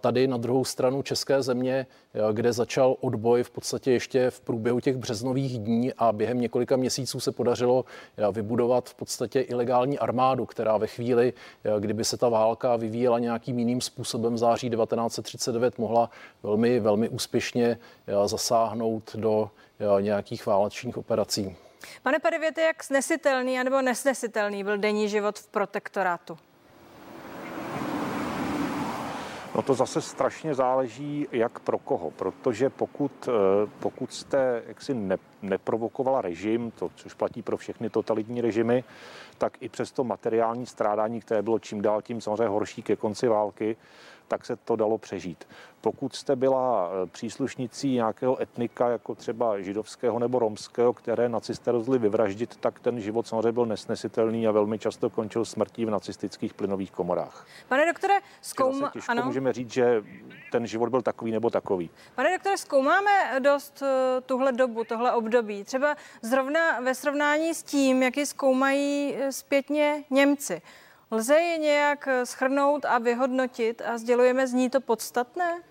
Tady 0.00 0.26
na 0.26 0.36
druhou 0.36 0.64
stranu 0.64 1.02
České 1.02 1.42
země, 1.42 1.86
kde 2.32 2.52
začal 2.52 2.96
odboj 3.00 3.42
v 3.42 3.50
podstatě 3.50 3.92
ještě 3.92 4.30
v 4.30 4.40
průběhu 4.40 4.80
těch 4.80 4.96
březnových 4.96 5.58
dní 5.58 5.92
a 5.94 6.12
během 6.12 6.40
několika 6.40 6.76
měsíců 6.76 7.20
se 7.20 7.32
podařilo 7.32 7.84
vybudovat 8.32 8.88
v 8.88 8.94
podstatě 8.94 9.40
ilegální 9.40 9.98
armádu, 9.98 10.46
která 10.46 10.76
ve 10.76 10.86
chvíli, 10.86 11.32
kdyby 11.78 12.04
se 12.04 12.16
ta 12.16 12.28
válka 12.28 12.76
vyvíjela 12.76 13.18
nějakým 13.18 13.58
jiným 13.58 13.80
způsobem 13.80 14.34
v 14.34 14.38
září 14.38 14.70
1939, 14.70 15.78
mohla 15.78 16.10
velmi, 16.42 16.80
velmi 16.80 17.08
úspěšně 17.08 17.78
zasáhnout 18.26 19.16
do 19.16 19.50
nějakých 20.00 20.46
válečných 20.46 20.98
operací. 20.98 21.56
Pane 22.02 22.18
Padevěte, 22.18 22.62
jak 22.62 22.84
snesitelný 22.84 23.64
nebo 23.64 23.82
nesnesitelný 23.82 24.64
byl 24.64 24.78
denní 24.78 25.08
život 25.08 25.38
v 25.38 25.46
protektorátu? 25.46 26.38
No 29.58 29.62
to 29.62 29.74
zase 29.74 30.02
strašně 30.02 30.54
záleží, 30.54 31.28
jak 31.32 31.58
pro 31.58 31.78
koho, 31.78 32.10
protože 32.10 32.70
pokud, 32.70 33.12
eh, 33.28 33.32
pokud 33.78 34.12
jste 34.12 34.62
jaksi 34.66 34.94
ne, 34.94 35.16
neprovokovala 35.42 36.22
režim, 36.22 36.70
to, 36.70 36.90
což 36.94 37.14
platí 37.14 37.42
pro 37.42 37.56
všechny 37.56 37.90
totalitní 37.90 38.40
režimy, 38.40 38.84
tak 39.38 39.52
i 39.60 39.68
přes 39.68 39.92
to 39.92 40.04
materiální 40.04 40.66
strádání, 40.66 41.20
které 41.20 41.42
bylo 41.42 41.58
čím 41.58 41.82
dál 41.82 42.02
tím 42.02 42.20
samozřejmě 42.20 42.48
horší 42.48 42.82
ke 42.82 42.96
konci 42.96 43.28
války, 43.28 43.76
tak 44.28 44.46
se 44.46 44.56
to 44.56 44.76
dalo 44.76 44.98
přežít. 44.98 45.44
Pokud 45.80 46.14
jste 46.14 46.36
byla 46.36 46.90
eh, 46.90 47.06
příslušnicí 47.06 47.94
nějakého 47.94 48.42
etnika, 48.42 48.88
jako 48.88 49.14
třeba 49.14 49.60
židovského 49.60 50.18
nebo 50.18 50.38
romského, 50.38 50.92
které 50.92 51.28
nacisté 51.28 51.72
rozli 51.72 51.98
vyvraždit, 51.98 52.56
tak 52.56 52.80
ten 52.80 53.00
život 53.00 53.26
samozřejmě 53.26 53.52
byl 53.52 53.66
nesnesitelný 53.66 54.46
a 54.46 54.52
velmi 54.52 54.78
často 54.78 55.10
končil 55.10 55.44
smrtí 55.44 55.84
v 55.84 55.90
nacistických 55.90 56.54
plynových 56.54 56.90
komorách. 56.90 57.46
Pane 57.68 57.86
doktore, 57.86 58.14
zkoum... 58.40 58.90
těžko 58.92 59.12
ano. 59.12 59.22
můžeme 59.24 59.52
říct, 59.52 59.72
že 59.72 60.02
ten 60.52 60.66
život 60.66 60.88
byl 60.88 61.02
takový 61.02 61.32
nebo 61.32 61.50
takový. 61.50 61.90
Pane 62.14 62.32
doktore, 62.32 62.58
zkoumáme 62.58 63.10
dost 63.38 63.82
eh, 63.82 64.20
tuhle 64.20 64.52
dobu, 64.52 64.84
tohle 64.84 65.12
období. 65.12 65.64
Třeba 65.64 65.96
zrovna 66.22 66.80
ve 66.80 66.94
srovnání 66.94 67.54
s 67.54 67.62
tím, 67.62 68.02
jak 68.02 68.16
ji 68.16 68.26
zkoumají 68.26 69.14
eh, 69.18 69.32
zpětně 69.32 70.04
Němci. 70.10 70.62
Lze 71.10 71.34
je 71.34 71.58
nějak 71.58 72.08
schrnout 72.24 72.84
a 72.84 72.98
vyhodnotit 72.98 73.82
a 73.82 73.98
sdělujeme 73.98 74.46
z 74.46 74.52
ní 74.52 74.70
to 74.70 74.80
podstatné? 74.80 75.62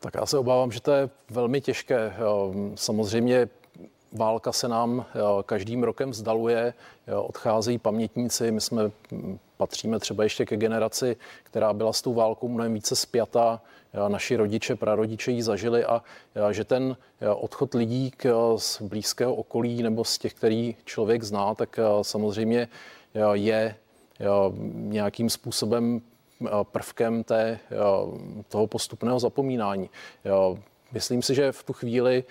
Tak 0.00 0.14
já 0.14 0.26
se 0.26 0.38
obávám, 0.38 0.72
že 0.72 0.80
to 0.80 0.92
je 0.92 1.10
velmi 1.30 1.60
těžké. 1.60 2.14
Samozřejmě 2.74 3.48
válka 4.12 4.52
se 4.52 4.68
nám 4.68 5.04
každým 5.46 5.82
rokem 5.82 6.10
vzdaluje, 6.10 6.74
odcházejí 7.22 7.78
pamětníci, 7.78 8.50
my 8.50 8.60
jsme 8.60 8.90
patříme 9.56 9.98
třeba 9.98 10.24
ještě 10.24 10.46
ke 10.46 10.56
generaci, 10.56 11.16
která 11.42 11.72
byla 11.72 11.92
s 11.92 12.02
tou 12.02 12.14
válkou 12.14 12.48
mnohem 12.48 12.74
více 12.74 12.96
spjata, 12.96 13.62
naši 14.08 14.36
rodiče, 14.36 14.76
prarodiče 14.76 15.30
ji 15.30 15.42
zažili 15.42 15.84
a 15.84 16.02
že 16.50 16.64
ten 16.64 16.96
odchod 17.36 17.74
lidí 17.74 18.12
z 18.56 18.82
blízkého 18.82 19.34
okolí 19.34 19.82
nebo 19.82 20.04
z 20.04 20.18
těch, 20.18 20.34
který 20.34 20.76
člověk 20.84 21.22
zná, 21.22 21.54
tak 21.54 21.78
samozřejmě 22.02 22.68
je 23.32 23.76
nějakým 24.72 25.30
způsobem 25.30 26.00
prvkem 26.62 27.24
té, 27.24 27.58
toho 28.48 28.66
postupného 28.66 29.18
zapomínání. 29.18 29.90
Myslím 30.92 31.22
si, 31.22 31.34
že 31.34 31.52
v 31.52 31.62
tu 31.62 31.72
chvíli 31.72 32.24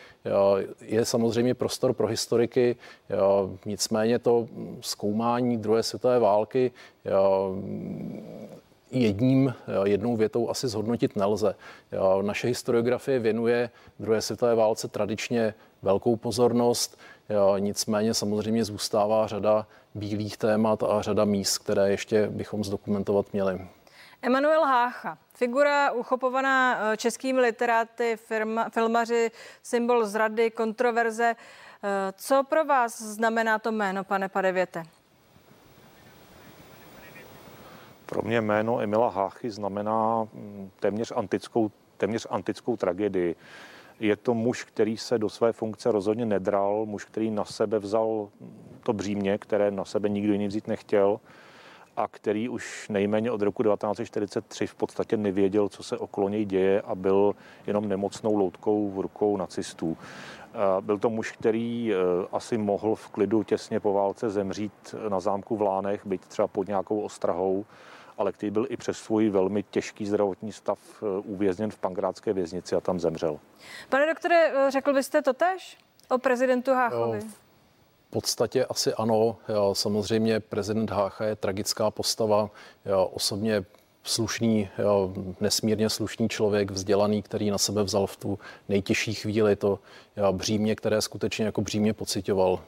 je 0.81 1.05
samozřejmě 1.05 1.53
prostor 1.53 1.93
pro 1.93 2.07
historiky, 2.07 2.75
nicméně 3.65 4.19
to 4.19 4.47
zkoumání 4.81 5.57
druhé 5.57 5.83
světové 5.83 6.19
války 6.19 6.71
jedním, 8.91 9.53
jednou 9.83 10.15
větou 10.15 10.49
asi 10.49 10.67
zhodnotit 10.67 11.15
nelze. 11.15 11.55
Naše 12.21 12.47
historiografie 12.47 13.19
věnuje 13.19 13.69
druhé 13.99 14.21
světové 14.21 14.55
válce 14.55 14.87
tradičně 14.87 15.53
velkou 15.81 16.15
pozornost, 16.15 16.97
nicméně 17.59 18.13
samozřejmě 18.13 18.65
zůstává 18.65 19.27
řada 19.27 19.67
bílých 19.95 20.37
témat 20.37 20.83
a 20.83 21.01
řada 21.01 21.25
míst, 21.25 21.57
které 21.57 21.89
ještě 21.89 22.27
bychom 22.27 22.63
zdokumentovat 22.63 23.33
měli. 23.33 23.67
Emanuel 24.21 24.63
Hácha, 24.65 25.17
figura 25.33 25.91
uchopovaná 25.91 26.79
eh, 26.79 26.97
českými 26.97 27.41
literáty, 27.41 28.17
firma, 28.17 28.69
filmaři, 28.69 29.31
symbol 29.63 30.05
zrady, 30.05 30.51
kontroverze. 30.51 31.35
Eh, 31.83 32.13
co 32.17 32.43
pro 32.49 32.65
vás 32.65 33.01
znamená 33.01 33.59
to 33.59 33.71
jméno, 33.71 34.03
pane 34.03 34.29
Padevěte? 34.29 34.83
Pro 38.05 38.21
mě 38.21 38.41
jméno 38.41 38.81
Emila 38.81 39.09
Háchy 39.09 39.51
znamená 39.51 40.23
mm, 40.23 40.71
téměř 40.79 41.13
antickou, 41.15 41.71
téměř 41.97 42.27
antickou 42.29 42.77
tragédii. 42.77 43.35
Je 43.99 44.15
to 44.15 44.33
muž, 44.33 44.63
který 44.63 44.97
se 44.97 45.17
do 45.17 45.29
své 45.29 45.53
funkce 45.53 45.91
rozhodně 45.91 46.25
nedral, 46.25 46.85
muž, 46.85 47.05
který 47.05 47.31
na 47.31 47.45
sebe 47.45 47.79
vzal 47.79 48.29
to 48.83 48.93
břímě, 48.93 49.37
které 49.37 49.71
na 49.71 49.85
sebe 49.85 50.09
nikdo 50.09 50.33
jiný 50.33 50.47
vzít 50.47 50.67
nechtěl 50.67 51.19
a 51.97 52.07
který 52.07 52.49
už 52.49 52.89
nejméně 52.89 53.31
od 53.31 53.41
roku 53.41 53.63
1943 53.63 54.67
v 54.67 54.75
podstatě 54.75 55.17
nevěděl, 55.17 55.69
co 55.69 55.83
se 55.83 55.97
okolo 55.97 56.29
něj 56.29 56.45
děje 56.45 56.81
a 56.81 56.95
byl 56.95 57.35
jenom 57.67 57.87
nemocnou 57.89 58.35
loutkou 58.35 58.91
v 58.91 58.99
rukou 58.99 59.37
nacistů. 59.37 59.97
Byl 60.81 60.99
to 60.99 61.09
muž, 61.09 61.31
který 61.31 61.93
e, 61.93 61.95
asi 62.31 62.57
mohl 62.57 62.95
v 62.95 63.09
klidu 63.09 63.43
těsně 63.43 63.79
po 63.79 63.93
válce 63.93 64.29
zemřít 64.29 64.95
na 65.09 65.19
zámku 65.19 65.55
v 65.55 65.61
Lánech, 65.61 66.05
být 66.05 66.25
třeba 66.25 66.47
pod 66.47 66.67
nějakou 66.67 66.99
ostrahou, 67.01 67.65
ale 68.17 68.31
který 68.31 68.51
byl 68.51 68.67
i 68.69 68.77
přes 68.77 68.97
svůj 68.97 69.29
velmi 69.29 69.63
těžký 69.63 70.05
zdravotní 70.05 70.51
stav 70.51 70.79
e, 71.03 71.05
uvězněn 71.19 71.71
v 71.71 71.77
pankrátské 71.77 72.33
věznici 72.33 72.75
a 72.75 72.81
tam 72.81 72.99
zemřel. 72.99 73.39
Pane 73.89 74.05
doktore, 74.05 74.51
e, 74.67 74.71
řekl 74.71 74.93
byste 74.93 75.21
to 75.21 75.33
tež 75.33 75.77
o 76.09 76.17
prezidentu 76.17 76.73
Háchovi? 76.73 77.17
Jo 77.17 77.45
podstatě 78.15 78.65
asi 78.65 78.93
ano. 78.93 79.37
Samozřejmě 79.73 80.39
prezident 80.39 80.91
Hácha 80.91 81.25
je 81.25 81.35
tragická 81.35 81.91
postava. 81.91 82.49
Osobně 83.11 83.65
slušný, 84.03 84.69
nesmírně 85.41 85.89
slušný 85.89 86.29
člověk, 86.29 86.71
vzdělaný, 86.71 87.21
který 87.21 87.51
na 87.51 87.57
sebe 87.57 87.83
vzal 87.83 88.07
v 88.07 88.17
tu 88.17 88.39
nejtěžší 88.69 89.13
chvíli 89.13 89.55
to 89.55 89.79
břímě, 90.31 90.75
které 90.75 91.01
skutečně 91.01 91.45
jako 91.45 91.61
břímě 91.61 91.93
pocitoval. 91.93 92.59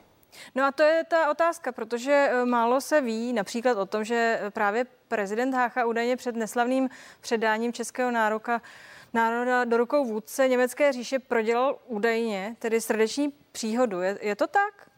No 0.55 0.63
a 0.63 0.71
to 0.71 0.83
je 0.83 1.03
ta 1.03 1.31
otázka, 1.31 1.71
protože 1.71 2.11
e, 2.11 2.45
málo 2.45 2.81
se 2.81 3.01
ví 3.01 3.33
například 3.33 3.77
o 3.77 3.85
tom, 3.85 4.03
že 4.03 4.41
právě 4.49 4.85
prezident 5.07 5.53
Hácha 5.53 5.85
údajně 5.85 6.17
před 6.17 6.35
neslavným 6.35 6.89
předáním 7.21 7.73
českého 7.73 8.11
nároka 8.11 8.61
národa 9.13 9.65
do 9.65 9.77
rukou 9.77 10.05
vůdce 10.05 10.47
německé 10.47 10.93
říše 10.93 11.19
prodělal 11.19 11.79
údajně 11.85 12.55
tedy 12.59 12.81
srdeční 12.81 13.33
příhodu. 13.51 14.01
Je, 14.01 14.19
je 14.21 14.35
to 14.35 14.47
tak? 14.47 14.89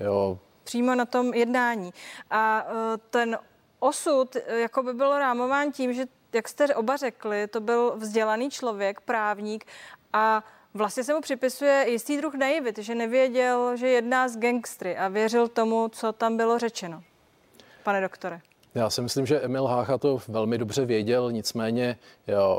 Jo. 0.00 0.38
Přímo 0.64 0.94
na 0.94 1.04
tom 1.04 1.34
jednání. 1.34 1.92
A 2.30 2.66
uh, 2.70 2.72
ten 3.10 3.38
osud 3.78 4.36
jako 4.46 4.82
by 4.82 4.94
byl 4.94 5.18
rámován 5.18 5.72
tím, 5.72 5.92
že 5.92 6.06
jak 6.32 6.48
jste 6.48 6.74
oba 6.74 6.96
řekli, 6.96 7.46
to 7.46 7.60
byl 7.60 7.94
vzdělaný 7.96 8.50
člověk, 8.50 9.00
právník 9.00 9.64
a 10.12 10.44
vlastně 10.74 11.04
se 11.04 11.14
mu 11.14 11.20
připisuje 11.20 11.84
jistý 11.88 12.16
druh 12.16 12.34
naivity, 12.34 12.82
že 12.82 12.94
nevěděl, 12.94 13.76
že 13.76 13.88
jedná 13.88 14.28
z 14.28 14.36
gangstry 14.36 14.96
a 14.96 15.08
věřil 15.08 15.48
tomu, 15.48 15.88
co 15.88 16.12
tam 16.12 16.36
bylo 16.36 16.58
řečeno. 16.58 17.02
Pane 17.82 18.00
doktore. 18.00 18.40
Já 18.74 18.90
si 18.90 19.02
myslím, 19.02 19.26
že 19.26 19.40
Emil 19.40 19.64
Hácha 19.64 19.98
to 19.98 20.18
velmi 20.28 20.58
dobře 20.58 20.84
věděl, 20.84 21.32
nicméně 21.32 21.98
já, 22.26 22.56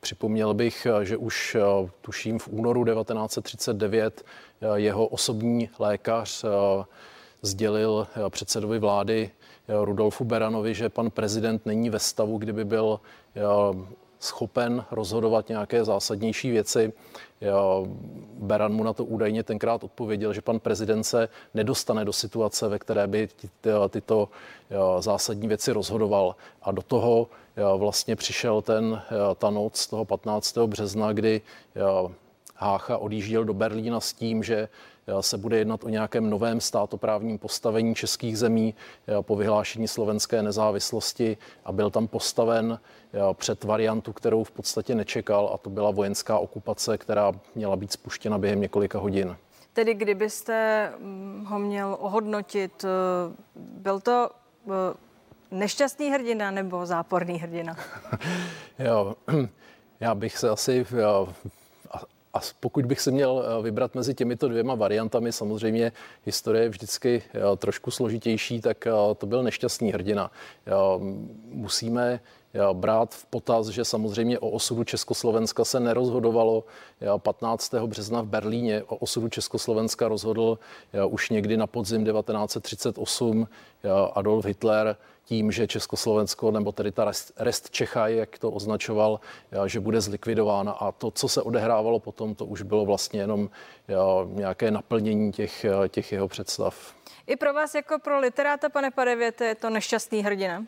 připomněl 0.00 0.54
bych, 0.54 0.86
že 1.02 1.16
už 1.16 1.56
tuším 2.00 2.38
v 2.38 2.48
únoru 2.48 2.84
1939 2.84 4.24
jeho 4.74 5.06
osobní 5.06 5.70
lékař 5.78 6.44
sdělil 7.42 8.06
předsedovi 8.28 8.78
vlády 8.78 9.30
Rudolfu 9.68 10.24
Beranovi, 10.24 10.74
že 10.74 10.88
pan 10.88 11.10
prezident 11.10 11.66
není 11.66 11.90
ve 11.90 11.98
stavu, 11.98 12.38
kdyby 12.38 12.64
byl 12.64 13.00
schopen 14.24 14.84
rozhodovat 14.90 15.48
nějaké 15.48 15.84
zásadnější 15.84 16.50
věci. 16.50 16.92
Beran 18.38 18.72
mu 18.72 18.84
na 18.84 18.92
to 18.92 19.04
údajně 19.04 19.42
tenkrát 19.42 19.84
odpověděl, 19.84 20.32
že 20.32 20.40
pan 20.40 20.58
prezident 20.58 21.04
se 21.04 21.28
nedostane 21.54 22.04
do 22.04 22.12
situace, 22.12 22.68
ve 22.68 22.78
které 22.78 23.06
by 23.06 23.28
tyto 23.88 24.28
zásadní 24.98 25.48
věci 25.48 25.72
rozhodoval. 25.72 26.36
A 26.62 26.72
do 26.72 26.82
toho 26.82 27.28
vlastně 27.76 28.16
přišel 28.16 28.62
ten, 28.62 29.02
ta 29.38 29.50
noc 29.50 29.86
toho 29.86 30.04
15. 30.04 30.58
března, 30.58 31.12
kdy 31.12 31.40
Hácha 32.56 32.98
odjížděl 32.98 33.44
do 33.44 33.54
Berlína 33.54 34.00
s 34.00 34.12
tím, 34.12 34.42
že 34.42 34.68
se 35.20 35.38
bude 35.38 35.58
jednat 35.58 35.84
o 35.84 35.88
nějakém 35.88 36.30
novém 36.30 36.60
státoprávním 36.60 37.38
postavení 37.38 37.94
českých 37.94 38.38
zemí 38.38 38.74
po 39.22 39.36
vyhlášení 39.36 39.88
slovenské 39.88 40.42
nezávislosti 40.42 41.36
a 41.64 41.72
byl 41.72 41.90
tam 41.90 42.08
postaven 42.08 42.78
před 43.32 43.64
variantu, 43.64 44.12
kterou 44.12 44.44
v 44.44 44.50
podstatě 44.50 44.94
nečekal 44.94 45.50
a 45.54 45.58
to 45.58 45.70
byla 45.70 45.90
vojenská 45.90 46.38
okupace, 46.38 46.98
která 46.98 47.32
měla 47.54 47.76
být 47.76 47.92
spuštěna 47.92 48.38
během 48.38 48.60
několika 48.60 48.98
hodin. 48.98 49.36
Tedy 49.74 49.94
kdybyste 49.94 50.92
mm, 50.98 51.44
ho 51.48 51.58
měl 51.58 51.96
ohodnotit, 52.00 52.84
eh, 52.84 52.88
byl 53.56 54.00
to 54.00 54.30
eh, 54.66 54.70
nešťastný 55.50 56.10
hrdina 56.10 56.50
nebo 56.50 56.86
záporný 56.86 57.38
hrdina? 57.38 57.76
jo, 58.78 59.14
já 60.00 60.14
bych 60.14 60.38
se 60.38 60.50
asi 60.50 60.86
a 62.34 62.40
pokud 62.60 62.86
bych 62.86 63.00
se 63.00 63.10
měl 63.10 63.44
eh, 63.44 63.62
vybrat 63.62 63.94
mezi 63.94 64.14
těmito 64.14 64.48
dvěma 64.48 64.74
variantami, 64.74 65.32
samozřejmě 65.32 65.92
historie 66.24 66.62
je 66.62 66.68
vždycky 66.68 67.22
eh, 67.34 67.56
trošku 67.56 67.90
složitější, 67.90 68.60
tak 68.60 68.86
eh, 68.86 68.90
to 69.18 69.26
byl 69.26 69.42
nešťastný 69.42 69.92
hrdina. 69.92 70.30
Musíme 71.44 72.20
brát 72.72 73.14
v 73.14 73.26
potaz, 73.26 73.66
že 73.66 73.84
samozřejmě 73.84 74.38
o 74.38 74.48
osudu 74.48 74.84
Československa 74.84 75.64
se 75.64 75.80
nerozhodovalo 75.80 76.64
15. 77.18 77.74
března 77.74 78.22
v 78.22 78.26
Berlíně. 78.26 78.82
O 78.82 78.96
osudu 78.96 79.28
Československa 79.28 80.08
rozhodl 80.08 80.58
už 81.08 81.30
někdy 81.30 81.56
na 81.56 81.66
podzim 81.66 82.04
1938 82.04 83.48
Adolf 84.14 84.44
Hitler 84.44 84.96
tím, 85.24 85.52
že 85.52 85.66
Československo, 85.66 86.50
nebo 86.50 86.72
tedy 86.72 86.92
ta 86.92 87.04
rest, 87.04 87.32
rest 87.36 87.70
Čecha, 87.70 88.08
jak 88.08 88.38
to 88.38 88.50
označoval, 88.50 89.20
že 89.66 89.80
bude 89.80 90.00
zlikvidována. 90.00 90.72
A 90.72 90.92
to, 90.92 91.10
co 91.10 91.28
se 91.28 91.42
odehrávalo 91.42 92.00
potom, 92.00 92.34
to 92.34 92.44
už 92.44 92.62
bylo 92.62 92.84
vlastně 92.84 93.20
jenom 93.20 93.50
nějaké 94.26 94.70
naplnění 94.70 95.32
těch, 95.32 95.66
těch 95.88 96.12
jeho 96.12 96.28
představ. 96.28 96.94
I 97.26 97.36
pro 97.36 97.54
vás 97.54 97.74
jako 97.74 97.98
pro 97.98 98.20
literáta, 98.20 98.68
pane 98.68 98.90
Padevěte, 98.90 99.44
je 99.44 99.54
to 99.54 99.70
nešťastný 99.70 100.22
hrdina? 100.22 100.64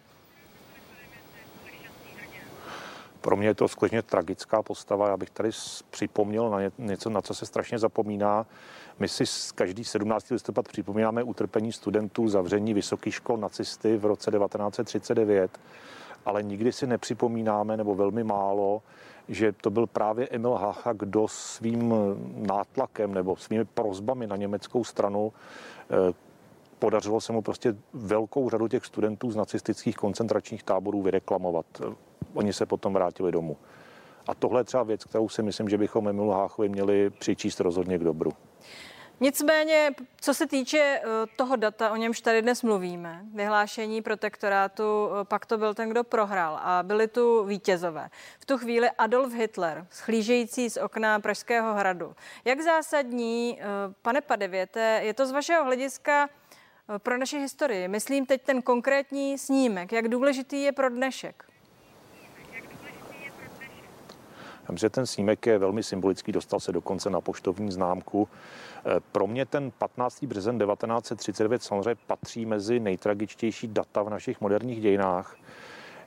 Pro 3.26 3.37
mě 3.37 3.49
je 3.49 3.54
to 3.54 3.68
skutečně 3.68 4.02
tragická 4.02 4.62
postava. 4.62 5.09
Já 5.09 5.16
bych 5.16 5.30
tady 5.30 5.50
připomněl 5.90 6.50
na 6.50 6.59
něco, 6.78 7.11
na 7.11 7.23
co 7.23 7.35
se 7.35 7.47
strašně 7.47 7.78
zapomíná. 7.78 8.47
My 8.99 9.09
si 9.09 9.25
každý 9.54 9.85
17. 9.85 10.30
listopad 10.30 10.68
připomínáme 10.68 11.23
utrpení 11.23 11.72
studentů 11.72 12.29
zavření 12.29 12.74
vysokých 12.74 13.14
škol 13.14 13.37
nacisty 13.37 13.96
v 13.96 14.05
roce 14.05 14.31
1939, 14.31 15.61
ale 16.27 16.42
nikdy 16.42 16.72
si 16.72 16.87
nepřipomínáme, 16.87 17.77
nebo 17.77 17.94
velmi 17.94 18.24
málo, 18.24 18.83
že 19.29 19.53
to 19.53 19.70
byl 19.70 19.87
právě 19.87 20.29
Emil 20.29 20.55
Hacha, 20.55 20.92
kdo 20.92 21.29
svým 21.29 21.94
nátlakem 22.37 23.14
nebo 23.14 23.37
svými 23.37 23.64
prozbami 23.64 24.27
na 24.27 24.37
německou 24.37 24.85
stranu 24.85 25.33
eh, 25.90 26.14
podařilo 26.79 27.20
se 27.20 27.33
mu 27.33 27.42
prostě 27.42 27.77
velkou 27.92 28.50
řadu 28.50 28.68
těch 28.68 28.85
studentů 28.85 29.31
z 29.31 29.37
nacistických 29.37 29.96
koncentračních 29.96 30.62
táborů 30.62 31.03
vyreklamovat. 31.03 31.66
Oni 32.37 32.53
se 32.53 32.66
potom 32.66 32.92
vrátili 32.92 33.33
domů. 33.33 33.57
A 34.29 34.35
tohle 34.35 34.61
je 34.61 34.64
třeba 34.64 34.83
věc, 34.83 35.05
kterou 35.05 35.29
si 35.29 35.42
myslím, 35.42 35.68
že 35.68 35.79
bychom 35.79 36.09
Emilu 36.09 36.31
Háchovi 36.31 36.68
měli 36.68 37.11
přičíst 37.11 37.61
rozhodně 37.61 37.99
k 37.99 38.05
dobru. 38.05 38.33
Nicméně, 39.20 39.90
co 40.20 40.35
se 40.35 40.46
týče 40.46 40.79
eh, 40.79 41.03
toho 41.37 41.57
data, 41.57 41.90
o 41.90 41.96
němž 41.96 42.20
tady 42.20 42.42
dnes 42.42 42.62
mluvíme, 42.62 43.20
vyhlášení 43.35 44.03
protektorátu, 44.03 44.83
eh, 44.83 45.25
pak 45.25 45.46
to 45.46 45.59
byl 45.59 45.75
ten, 45.75 45.88
kdo 45.88 46.05
prohrál 46.05 46.61
a 46.62 46.83
byli 46.83 47.09
tu 47.09 47.44
vítězové. 47.44 48.09
V 48.38 48.46
tu 48.46 48.59
chvíli 48.59 48.90
Adolf 48.90 49.33
Hitler, 49.33 49.87
schlížející 49.90 50.70
z 50.70 50.77
okna 50.77 51.20
Pražského 51.20 51.75
hradu. 51.75 52.14
Jak 52.44 52.61
zásadní, 52.61 53.59
eh, 53.61 53.64
pane 54.03 54.20
Padevěte, 54.20 55.01
je 55.03 55.14
to 55.14 55.27
z 55.27 55.33
vašeho 55.33 55.64
hlediska 55.64 56.29
pro 56.99 57.18
naši 57.18 57.38
historii? 57.38 57.88
Myslím 57.88 58.27
teď 58.27 58.42
ten 58.42 58.62
konkrétní 58.62 59.38
snímek. 59.38 59.92
Jak 59.92 60.09
důležitý 60.09 60.62
je 60.62 60.72
pro 60.72 60.88
dnešek? 60.88 61.44
Myslím, 61.44 61.57
že 64.74 64.90
ten 64.90 65.07
snímek 65.07 65.46
je 65.46 65.59
velmi 65.59 65.83
symbolický, 65.83 66.33
dostal 66.33 66.61
se 66.61 66.72
dokonce 66.72 67.11
na 67.11 67.20
poštovní 67.20 67.72
známku. 67.72 68.29
Eh, 68.79 69.00
pro 69.12 69.26
mě 69.26 69.46
ten 69.46 69.70
15. 69.70 70.26
březen 70.26 70.59
1939 70.59 71.62
samozřejmě 71.62 71.94
patří 72.07 72.46
mezi 72.46 72.81
nejtragičtější 72.81 73.68
data 73.68 74.02
v 74.02 74.11
našich 74.11 74.40
moderních 74.40 74.81
dějinách. 74.81 75.37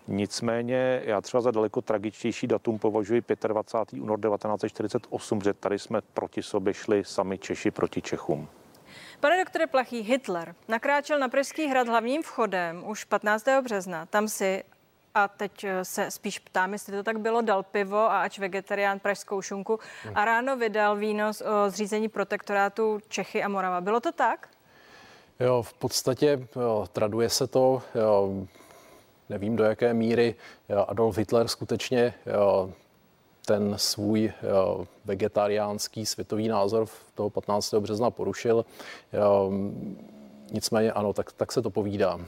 Nicméně 0.07 1.01
já 1.05 1.21
třeba 1.21 1.41
za 1.41 1.51
daleko 1.51 1.81
tragičtější 1.81 2.47
datum 2.47 2.79
považuji 2.79 3.23
25. 3.47 4.01
únor 4.01 4.19
1948, 4.19 5.41
že 5.41 5.53
tady 5.53 5.79
jsme 5.79 6.01
proti 6.13 6.43
sobě 6.43 6.73
šli 6.73 7.03
sami 7.03 7.37
Češi 7.37 7.71
proti 7.71 8.01
Čechům. 8.01 8.47
Pane 9.19 9.37
doktore 9.37 9.67
Plachý, 9.67 10.01
Hitler 10.01 10.55
nakráčel 10.67 11.19
na 11.19 11.29
Pražský 11.29 11.67
hrad 11.67 11.87
hlavním 11.87 12.23
vchodem 12.23 12.83
už 12.87 13.03
15. 13.03 13.45
března. 13.63 14.05
Tam 14.05 14.27
si 14.27 14.63
a 15.23 15.27
teď 15.27 15.63
eh, 15.63 15.85
se 15.85 16.11
spíš 16.11 16.39
ptám, 16.39 16.73
jestli 16.73 16.93
to 16.93 17.03
tak 17.03 17.19
bylo, 17.19 17.41
dal 17.41 17.63
pivo 17.63 17.97
a 17.97 18.21
ač 18.21 18.39
vegetarián 18.39 18.99
pražskou 18.99 19.41
šunku 19.41 19.79
a 20.15 20.25
ráno 20.25 20.57
vydal 20.57 20.95
výnos 20.95 21.41
o 21.41 21.69
zřízení 21.69 22.09
protektorátu 22.09 22.99
Čechy 23.07 23.43
a 23.43 23.47
Morava. 23.47 23.81
Bylo 23.81 23.99
to 23.99 24.11
tak? 24.11 24.47
Jo, 25.39 25.61
v 25.61 25.73
podstatě 25.73 26.47
jo, 26.55 26.87
traduje 26.93 27.29
se 27.29 27.47
to, 27.47 27.81
jo, 27.95 28.47
nevím 29.29 29.55
do 29.55 29.63
jaké 29.63 29.93
míry 29.93 30.35
jo, 30.69 30.85
Adolf 30.87 31.17
Hitler 31.17 31.47
skutečně 31.47 32.13
jo, 32.25 32.73
ten 33.45 33.73
svůj 33.77 34.33
jo, 34.43 34.87
vegetariánský 35.05 36.05
světový 36.05 36.47
názor 36.47 36.85
v 36.85 37.11
toho 37.15 37.29
15. 37.29 37.73
března 37.73 38.11
porušil. 38.11 38.65
Jo, 39.13 39.51
nicméně 40.51 40.91
ano, 40.91 41.13
tak, 41.13 41.31
tak 41.31 41.51
se 41.51 41.61
to 41.61 41.69
povídá. 41.69 42.15
Uh, 42.15 42.21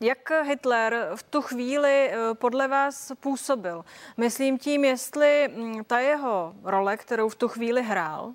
jak 0.00 0.30
Hitler 0.42 1.10
v 1.14 1.22
tu 1.22 1.42
chvíli 1.42 2.10
eh, 2.10 2.34
podle 2.34 2.68
vás 2.68 3.12
působil? 3.20 3.84
Myslím 4.16 4.58
tím, 4.58 4.84
jestli 4.84 5.48
mm, 5.48 5.84
ta 5.84 5.98
jeho 5.98 6.54
role, 6.62 6.96
kterou 6.96 7.28
v 7.28 7.34
tu 7.34 7.48
chvíli 7.48 7.82
hrál, 7.82 8.32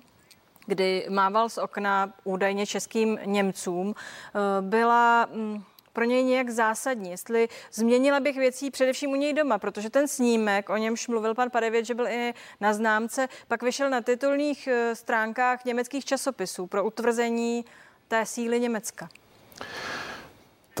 kdy 0.66 1.06
mával 1.10 1.48
z 1.48 1.58
okna 1.58 2.12
údajně 2.24 2.66
českým 2.66 3.18
Němcům, 3.24 3.94
eh, 3.94 4.62
byla 4.62 5.26
mm, 5.32 5.64
pro 5.92 6.04
něj 6.04 6.24
nějak 6.24 6.50
zásadní. 6.50 7.10
Jestli 7.10 7.48
změnila 7.72 8.20
bych 8.20 8.36
věcí 8.36 8.70
především 8.70 9.10
u 9.10 9.14
něj 9.14 9.32
doma, 9.32 9.58
protože 9.58 9.90
ten 9.90 10.08
snímek, 10.08 10.68
o 10.68 10.76
němž 10.76 11.08
mluvil 11.08 11.34
pan 11.34 11.50
Padevět, 11.50 11.84
že 11.84 11.94
byl 11.94 12.08
i 12.08 12.34
na 12.60 12.72
známce, 12.72 13.28
pak 13.48 13.62
vyšel 13.62 13.90
na 13.90 14.00
titulních 14.00 14.66
eh, 14.66 14.94
stránkách 14.94 15.64
německých 15.64 16.04
časopisů 16.04 16.66
pro 16.66 16.84
utvrzení 16.84 17.64
té 18.08 18.26
síly 18.26 18.60
Německa. 18.60 19.08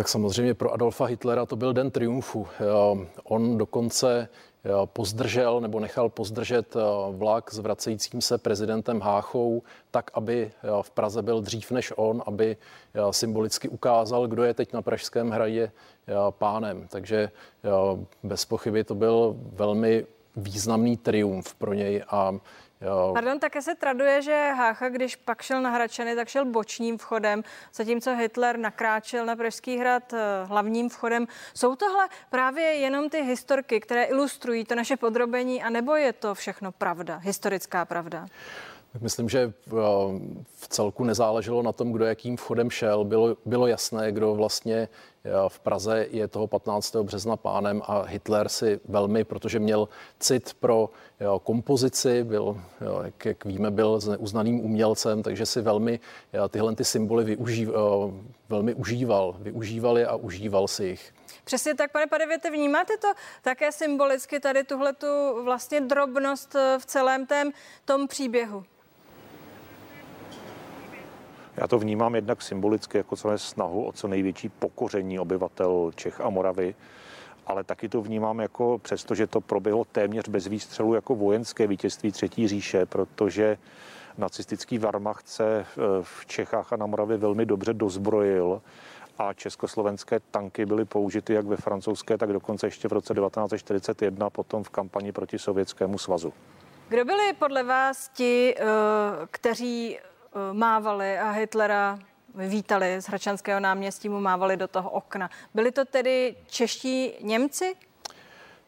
Tak 0.00 0.08
samozřejmě 0.08 0.54
pro 0.54 0.72
Adolfa 0.72 1.04
Hitlera 1.04 1.46
to 1.46 1.56
byl 1.56 1.72
den 1.72 1.90
triumfu. 1.90 2.46
On 3.24 3.58
dokonce 3.58 4.28
pozdržel 4.84 5.60
nebo 5.60 5.80
nechal 5.80 6.08
pozdržet 6.08 6.76
vlak 7.10 7.52
s 7.52 7.58
vracejícím 7.58 8.20
se 8.20 8.38
prezidentem 8.38 9.00
Háchou 9.00 9.62
tak, 9.90 10.10
aby 10.14 10.52
v 10.82 10.90
Praze 10.90 11.22
byl 11.22 11.40
dřív 11.40 11.70
než 11.70 11.92
on, 11.96 12.22
aby 12.26 12.56
symbolicky 13.10 13.68
ukázal, 13.68 14.26
kdo 14.26 14.44
je 14.44 14.54
teď 14.54 14.72
na 14.72 14.82
Pražském 14.82 15.30
hradě 15.30 15.72
pánem. 16.30 16.86
Takže 16.88 17.30
bez 18.22 18.44
pochyby 18.44 18.84
to 18.84 18.94
byl 18.94 19.36
velmi 19.52 20.06
významný 20.36 20.96
triumf 20.96 21.54
pro 21.54 21.74
něj 21.74 22.04
a 22.08 22.32
Jo. 22.80 23.10
Pardon, 23.14 23.38
také 23.38 23.62
se 23.62 23.74
traduje, 23.74 24.22
že 24.22 24.52
Hácha, 24.56 24.88
když 24.88 25.16
pak 25.16 25.42
šel 25.42 25.62
na 25.62 25.70
Hračany, 25.70 26.14
tak 26.16 26.28
šel 26.28 26.44
bočním 26.44 26.98
vchodem, 26.98 27.42
zatímco 27.74 28.16
Hitler 28.16 28.58
nakráčel 28.58 29.26
na 29.26 29.36
Pražský 29.36 29.76
hrad 29.76 30.12
eh, 30.12 30.18
hlavním 30.44 30.88
vchodem. 30.88 31.26
Jsou 31.54 31.76
tohle 31.76 32.08
právě 32.30 32.64
jenom 32.64 33.10
ty 33.10 33.22
historky, 33.22 33.80
které 33.80 34.04
ilustrují 34.04 34.64
to 34.64 34.74
naše 34.74 34.96
podrobení, 34.96 35.62
anebo 35.62 35.96
je 35.96 36.12
to 36.12 36.34
všechno 36.34 36.72
pravda, 36.72 37.16
historická 37.16 37.84
pravda? 37.84 38.26
Myslím, 39.00 39.28
že 39.28 39.40
eh, 39.40 39.72
v 40.56 40.68
celku 40.68 41.04
nezáleželo 41.04 41.62
na 41.62 41.72
tom, 41.72 41.92
kdo 41.92 42.04
jakým 42.04 42.36
vchodem 42.36 42.70
šel. 42.70 43.04
Bylo, 43.04 43.36
bylo 43.46 43.66
jasné, 43.66 44.12
kdo 44.12 44.34
vlastně 44.34 44.88
v 45.48 45.60
Praze 45.60 46.06
je 46.10 46.28
toho 46.28 46.46
15. 46.46 46.96
března 46.96 47.36
pánem 47.36 47.82
a 47.86 48.02
Hitler 48.02 48.48
si 48.48 48.80
velmi, 48.88 49.24
protože 49.24 49.58
měl 49.58 49.88
cit 50.18 50.54
pro 50.60 50.90
jo, 51.20 51.36
eh, 51.36 51.44
kompozici, 51.44 52.24
byl, 52.24 52.60
jo, 52.80 53.00
jak, 53.04 53.24
jak 53.24 53.44
víme, 53.44 53.70
byl 53.70 54.00
uznaným 54.18 54.60
umělcem, 54.60 55.22
takže 55.22 55.46
si 55.46 55.60
velmi 55.60 56.00
jo, 56.32 56.48
tyhle 56.48 56.74
ty 56.74 56.84
symboly 56.84 57.24
využív, 57.24 57.68
jo, 57.68 58.12
velmi 58.48 58.74
užíval. 58.74 59.36
Využíval 59.38 59.98
je 59.98 60.06
a 60.06 60.16
užíval 60.16 60.68
si 60.68 60.84
jich. 60.84 61.14
Přesně 61.44 61.74
tak, 61.74 61.92
pane 61.92 62.06
Padevěte, 62.06 62.50
vnímáte 62.50 62.96
to 62.96 63.08
také 63.42 63.72
symbolicky, 63.72 64.40
tady 64.40 64.64
tuhle 64.64 64.92
tu 64.92 65.44
vlastně 65.44 65.80
drobnost 65.80 66.56
v 66.78 66.86
celém 66.86 67.26
tém 67.26 67.50
tom 67.84 68.08
příběhu? 68.08 68.64
Já 71.60 71.66
to 71.66 71.78
vnímám 71.78 72.14
jednak 72.14 72.42
symbolicky 72.42 72.98
jako 72.98 73.16
celé 73.16 73.38
snahu 73.38 73.84
o 73.84 73.92
co 73.92 74.08
největší 74.08 74.48
pokoření 74.48 75.18
obyvatel 75.18 75.90
Čech 75.94 76.20
a 76.20 76.30
Moravy, 76.30 76.74
ale 77.46 77.64
taky 77.64 77.88
to 77.88 78.02
vnímám 78.02 78.40
jako, 78.40 78.78
přestože 78.82 79.26
to 79.26 79.40
proběhlo 79.40 79.84
téměř 79.84 80.28
bez 80.28 80.46
výstřelu, 80.46 80.94
jako 80.94 81.14
vojenské 81.14 81.66
vítězství 81.66 82.12
Třetí 82.12 82.48
říše, 82.48 82.86
protože 82.86 83.58
nacistický 84.18 84.78
Wehrmacht 84.78 85.28
se 85.28 85.60
eh, 85.60 85.64
v 86.02 86.26
Čechách 86.26 86.72
a 86.72 86.76
na 86.76 86.86
Moravě 86.86 87.16
velmi 87.16 87.46
dobře 87.46 87.74
dozbrojil 87.74 88.62
a 89.18 89.32
československé 89.32 90.20
tanky 90.30 90.66
byly 90.66 90.84
použity 90.84 91.34
jak 91.34 91.46
ve 91.46 91.56
francouzské, 91.56 92.18
tak 92.18 92.32
dokonce 92.32 92.66
ještě 92.66 92.88
v 92.88 92.92
roce 92.92 93.14
1941 93.14 94.30
potom 94.30 94.64
v 94.64 94.70
kampani 94.70 95.12
proti 95.12 95.38
Sovětskému 95.38 95.98
svazu. 95.98 96.32
Kdo 96.88 97.04
byli 97.04 97.32
podle 97.32 97.62
vás 97.62 98.08
ti, 98.08 98.54
eh, 98.58 98.64
kteří 99.30 99.98
mávali 100.52 101.18
a 101.18 101.30
Hitlera 101.30 101.98
vítali 102.34 103.00
z 103.00 103.06
Hračanského 103.06 103.60
náměstí, 103.60 104.08
mu 104.08 104.20
mávali 104.20 104.56
do 104.56 104.68
toho 104.68 104.90
okna. 104.90 105.30
Byli 105.54 105.72
to 105.72 105.84
tedy 105.84 106.36
čeští 106.46 107.12
Němci? 107.20 107.76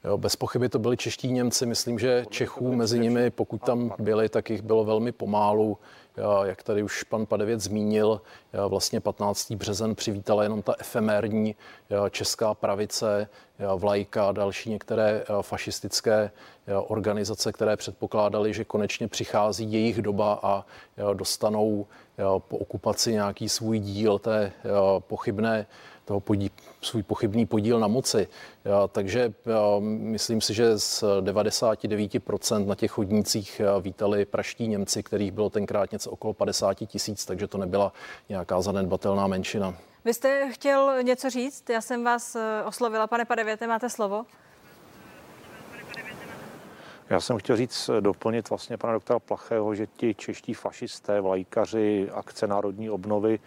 Jo, 0.04 0.18
bez 0.18 0.36
pochyby 0.36 0.68
to 0.68 0.78
byli 0.78 0.96
čeští 0.96 1.32
Němci. 1.32 1.66
Myslím, 1.66 1.98
že 1.98 2.24
Čechů 2.30 2.74
mezi 2.74 2.98
nimi, 2.98 3.30
pokud 3.30 3.62
tam 3.62 3.94
byli, 3.98 4.28
tak 4.28 4.50
jich 4.50 4.62
bylo 4.62 4.84
velmi 4.84 5.12
pomálu. 5.12 5.78
Jak 6.44 6.62
tady 6.62 6.82
už 6.82 7.02
pan 7.02 7.26
Padevět 7.26 7.60
zmínil, 7.60 8.20
vlastně 8.68 9.00
15. 9.00 9.52
březen 9.52 9.94
přivítala 9.94 10.42
jenom 10.42 10.62
ta 10.62 10.74
efemérní 10.78 11.54
česká 12.10 12.54
pravice, 12.54 13.28
vlajka 13.76 14.28
a 14.28 14.32
další 14.32 14.70
některé 14.70 15.24
fašistické 15.40 16.30
organizace, 16.86 17.52
které 17.52 17.76
předpokládaly, 17.76 18.54
že 18.54 18.64
konečně 18.64 19.08
přichází 19.08 19.72
jejich 19.72 20.02
doba 20.02 20.40
a 20.42 20.64
dostanou 21.14 21.86
po 22.38 22.58
okupaci 22.58 23.12
nějaký 23.12 23.48
svůj 23.48 23.78
díl 23.78 24.18
té 24.18 24.52
pochybné 24.98 25.66
toho 26.04 26.20
podí, 26.20 26.50
svůj 26.82 27.02
pochybný 27.02 27.46
podíl 27.46 27.80
na 27.80 27.86
moci. 27.86 28.28
Já, 28.64 28.88
takže 28.88 29.32
já, 29.46 29.60
myslím 29.80 30.40
si, 30.40 30.54
že 30.54 30.78
z 30.78 31.02
99% 31.20 32.66
na 32.66 32.74
těch 32.74 32.90
chodnících 32.90 33.60
vítali 33.80 34.24
praští 34.24 34.68
Němci, 34.68 35.02
kterých 35.02 35.32
bylo 35.32 35.50
tenkrát 35.50 35.92
něco 35.92 36.10
okolo 36.10 36.34
50 36.34 36.74
tisíc, 36.74 37.24
takže 37.24 37.46
to 37.46 37.58
nebyla 37.58 37.92
nějaká 38.28 38.62
zanedbatelná 38.62 39.26
menšina. 39.26 39.74
Vy 40.04 40.14
jste 40.14 40.52
chtěl 40.52 41.02
něco 41.02 41.30
říct? 41.30 41.70
Já 41.70 41.80
jsem 41.80 42.04
vás 42.04 42.36
eh, 42.36 42.62
oslovila. 42.64 43.06
Pane 43.06 43.24
Padevěte, 43.24 43.66
máte 43.66 43.90
slovo? 43.90 44.26
Já 47.10 47.20
jsem 47.20 47.38
chtěl 47.38 47.56
říct, 47.56 47.88
eh, 47.88 48.00
doplnit 48.00 48.50
vlastně 48.50 48.76
pana 48.76 48.92
doktora 48.92 49.18
Plachého, 49.18 49.74
že 49.74 49.86
ti 49.86 50.14
čeští 50.14 50.54
fašisté, 50.54 51.20
vlajkaři, 51.20 52.10
akce 52.14 52.46
národní 52.46 52.90
obnovy 52.90 53.38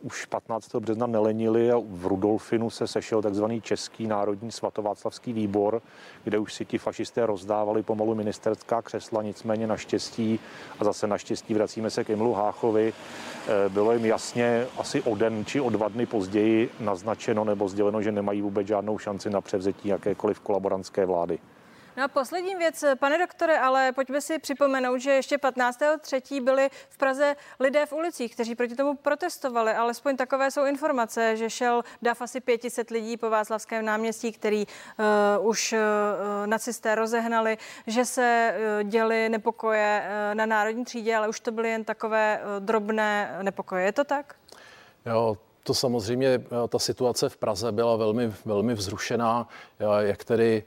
už 0.00 0.26
15. 0.26 0.74
března 0.74 1.06
nelenili 1.06 1.72
a 1.72 1.76
v 1.78 2.06
Rudolfinu 2.06 2.70
se 2.70 2.86
sešel 2.86 3.22
takzvaný 3.22 3.60
Český 3.60 4.06
národní 4.06 4.52
svatováclavský 4.52 5.32
výbor, 5.32 5.82
kde 6.24 6.38
už 6.38 6.54
si 6.54 6.64
ti 6.64 6.78
fašisté 6.78 7.26
rozdávali 7.26 7.82
pomalu 7.82 8.14
ministerská 8.14 8.82
křesla, 8.82 9.22
nicméně 9.22 9.66
naštěstí, 9.66 10.40
a 10.78 10.84
zase 10.84 11.06
naštěstí 11.06 11.54
vracíme 11.54 11.90
se 11.90 12.04
k 12.04 12.10
Emlu 12.10 12.32
Háchovi, 12.32 12.92
eh, 12.92 13.68
bylo 13.68 13.92
jim 13.92 14.04
jasně 14.04 14.66
asi 14.78 15.02
o 15.02 15.14
den 15.14 15.44
či 15.44 15.60
o 15.60 15.70
dva 15.70 15.88
dny 15.88 16.06
později 16.06 16.70
naznačeno 16.80 17.44
nebo 17.44 17.68
sděleno, 17.68 18.02
že 18.02 18.12
nemají 18.12 18.42
vůbec 18.42 18.66
žádnou 18.66 18.98
šanci 18.98 19.30
na 19.30 19.40
převzetí 19.40 19.88
jakékoliv 19.88 20.40
kolaborantské 20.40 21.06
vlády. 21.06 21.38
No 21.96 22.04
a 22.04 22.08
poslední 22.08 22.54
věc, 22.54 22.84
pane 22.98 23.18
doktore, 23.18 23.58
ale 23.58 23.92
pojďme 23.92 24.20
si 24.20 24.38
připomenout, 24.38 24.98
že 24.98 25.10
ještě 25.10 25.36
15.3. 25.36 26.42
byli 26.44 26.68
v 26.88 26.96
Praze 26.96 27.36
lidé 27.60 27.86
v 27.86 27.92
ulicích, 27.92 28.34
kteří 28.34 28.54
proti 28.54 28.76
tomu 28.76 28.96
protestovali. 28.96 29.72
Alespoň 29.72 30.16
takové 30.16 30.50
jsou 30.50 30.64
informace, 30.64 31.36
že 31.36 31.50
šel 31.50 31.82
dav 32.02 32.22
asi 32.22 32.40
500 32.40 32.90
lidí 32.90 33.16
po 33.16 33.30
Václavském 33.30 33.84
náměstí, 33.84 34.32
který 34.32 34.66
uh, 34.66 35.48
už 35.48 35.72
uh, 35.72 35.78
nacisté 36.46 36.94
rozehnali, 36.94 37.58
že 37.86 38.04
se 38.04 38.54
uh, 38.54 38.88
děli 38.88 39.28
nepokoje 39.28 40.04
uh, 40.04 40.34
na 40.34 40.46
národní 40.46 40.84
třídě, 40.84 41.16
ale 41.16 41.28
už 41.28 41.40
to 41.40 41.52
byly 41.52 41.70
jen 41.70 41.84
takové 41.84 42.40
uh, 42.40 42.64
drobné 42.64 43.38
nepokoje. 43.42 43.84
Je 43.84 43.92
to 43.92 44.04
tak? 44.04 44.34
Jo, 45.06 45.36
to 45.62 45.74
samozřejmě, 45.74 46.44
ta 46.68 46.78
situace 46.78 47.28
v 47.28 47.36
Praze 47.36 47.72
byla 47.72 47.96
velmi, 47.96 48.32
velmi 48.44 48.74
vzrušená, 48.74 49.48
jak 50.00 50.24
tedy 50.24 50.64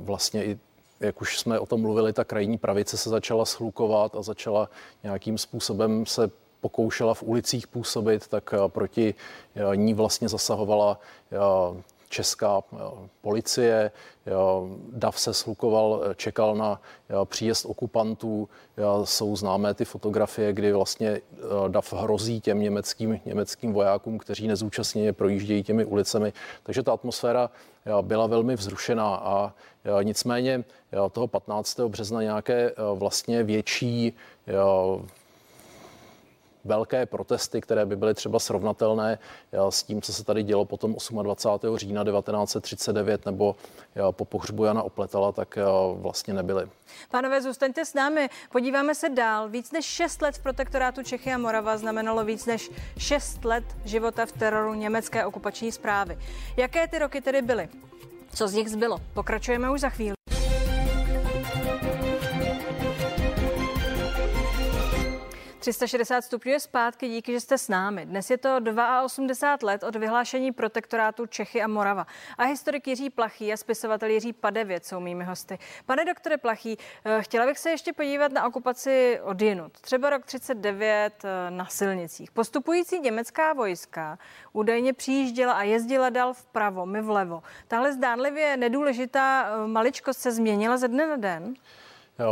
vlastně 0.00 0.44
i 0.44 0.58
jak 1.00 1.20
už 1.20 1.38
jsme 1.38 1.58
o 1.58 1.66
tom 1.66 1.80
mluvili, 1.80 2.12
ta 2.12 2.24
krajní 2.24 2.58
pravice 2.58 2.96
se 2.96 3.10
začala 3.10 3.44
schlukovat 3.44 4.16
a 4.16 4.22
začala 4.22 4.70
nějakým 5.02 5.38
způsobem 5.38 6.06
se 6.06 6.30
pokoušela 6.60 7.14
v 7.14 7.22
ulicích 7.22 7.66
působit, 7.66 8.28
tak 8.28 8.54
eh, 8.54 8.68
proti 8.68 9.14
eh, 9.54 9.76
ní 9.76 9.94
vlastně 9.94 10.28
zasahovala 10.28 11.00
eh, 11.32 11.82
česká 12.08 12.62
policie. 13.20 13.90
DAV 14.92 15.20
se 15.20 15.34
slukoval, 15.34 16.02
čekal 16.16 16.56
na 16.56 16.80
příjezd 17.24 17.66
okupantů. 17.66 18.48
Jsou 19.04 19.36
známé 19.36 19.74
ty 19.74 19.84
fotografie, 19.84 20.52
kdy 20.52 20.72
vlastně 20.72 21.20
DAV 21.68 21.92
hrozí 21.92 22.40
těm 22.40 22.60
německým, 22.60 23.20
německým 23.24 23.72
vojákům, 23.72 24.18
kteří 24.18 24.48
nezúčastněně 24.48 25.12
projíždějí 25.12 25.62
těmi 25.62 25.84
ulicemi. 25.84 26.32
Takže 26.62 26.82
ta 26.82 26.92
atmosféra 26.92 27.50
byla 28.02 28.26
velmi 28.26 28.56
vzrušená 28.56 29.16
a 29.16 29.52
nicméně 30.02 30.64
toho 31.12 31.26
15. 31.26 31.80
března 31.80 32.22
nějaké 32.22 32.72
vlastně 32.94 33.42
větší 33.42 34.12
velké 36.64 37.06
protesty, 37.06 37.60
které 37.60 37.86
by 37.86 37.96
byly 37.96 38.14
třeba 38.14 38.38
srovnatelné 38.38 39.18
s 39.68 39.82
tím, 39.82 40.02
co 40.02 40.12
se 40.12 40.24
tady 40.24 40.42
dělo 40.42 40.64
potom 40.64 40.96
28. 41.22 41.76
října 41.76 42.04
1939 42.04 43.26
nebo 43.26 43.56
po 44.10 44.24
pohřbu 44.24 44.64
Jana 44.64 44.82
Opletala, 44.82 45.32
tak 45.32 45.58
vlastně 45.94 46.34
nebyly. 46.34 46.68
Pánové, 47.10 47.42
zůstaňte 47.42 47.84
s 47.84 47.94
námi. 47.94 48.28
Podíváme 48.52 48.94
se 48.94 49.08
dál. 49.08 49.48
Víc 49.48 49.72
než 49.72 49.84
6 49.84 50.22
let 50.22 50.34
v 50.34 50.42
protektorátu 50.42 51.02
Čechy 51.02 51.32
a 51.32 51.38
Morava 51.38 51.76
znamenalo 51.76 52.24
víc 52.24 52.46
než 52.46 52.70
6 52.98 53.44
let 53.44 53.64
života 53.84 54.26
v 54.26 54.32
teroru 54.32 54.74
německé 54.74 55.26
okupační 55.26 55.72
zprávy. 55.72 56.18
Jaké 56.56 56.88
ty 56.88 56.98
roky 56.98 57.20
tedy 57.20 57.42
byly? 57.42 57.68
Co 58.34 58.48
z 58.48 58.54
nich 58.54 58.70
zbylo? 58.70 58.98
Pokračujeme 59.14 59.70
už 59.70 59.80
za 59.80 59.88
chvíli. 59.88 60.17
360 65.72 66.22
stupňů 66.22 66.52
je 66.52 66.60
zpátky, 66.60 67.08
díky, 67.08 67.32
že 67.32 67.40
jste 67.40 67.58
s 67.58 67.68
námi. 67.68 68.06
Dnes 68.06 68.30
je 68.30 68.38
to 68.38 68.58
82 69.04 69.66
let 69.66 69.82
od 69.82 69.96
vyhlášení 69.96 70.52
protektorátu 70.52 71.26
Čechy 71.26 71.62
a 71.62 71.68
Morava. 71.68 72.06
A 72.38 72.44
historik 72.44 72.86
Jiří 72.88 73.10
Plachý 73.10 73.52
a 73.52 73.56
spisovatel 73.56 74.10
Jiří 74.10 74.32
Padevět 74.32 74.86
jsou 74.86 75.00
mými 75.00 75.24
hosty. 75.24 75.58
Pane 75.86 76.04
doktore 76.04 76.36
Plachý, 76.36 76.78
eh, 77.04 77.22
chtěla 77.22 77.46
bych 77.46 77.58
se 77.58 77.70
ještě 77.70 77.92
podívat 77.92 78.32
na 78.32 78.46
okupaci 78.46 79.20
od 79.22 79.40
jinut. 79.40 79.72
Třeba 79.80 80.10
rok 80.10 80.24
39 80.24 81.24
eh, 81.24 81.50
na 81.50 81.66
silnicích. 81.66 82.30
Postupující 82.30 83.00
německá 83.00 83.52
vojska 83.52 84.18
údajně 84.52 84.92
přijížděla 84.92 85.52
a 85.52 85.62
jezdila 85.62 86.10
dál 86.10 86.34
vpravo, 86.34 86.86
my 86.86 87.02
vlevo. 87.02 87.42
Tahle 87.68 87.92
zdánlivě 87.92 88.56
nedůležitá 88.56 89.46
eh, 89.48 89.66
maličkost 89.66 90.20
se 90.20 90.32
změnila 90.32 90.76
ze 90.76 90.88
dne 90.88 91.06
na 91.06 91.16
den? 91.16 91.54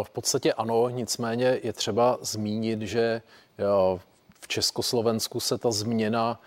V 0.02 0.10
podstatě 0.10 0.52
ano, 0.52 0.88
nicméně 0.88 1.60
je 1.62 1.72
třeba 1.72 2.18
zmínit, 2.20 2.82
že 2.82 3.22
v 4.40 4.48
Československu 4.48 5.40
se 5.40 5.58
ta 5.58 5.70
změna 5.70 6.40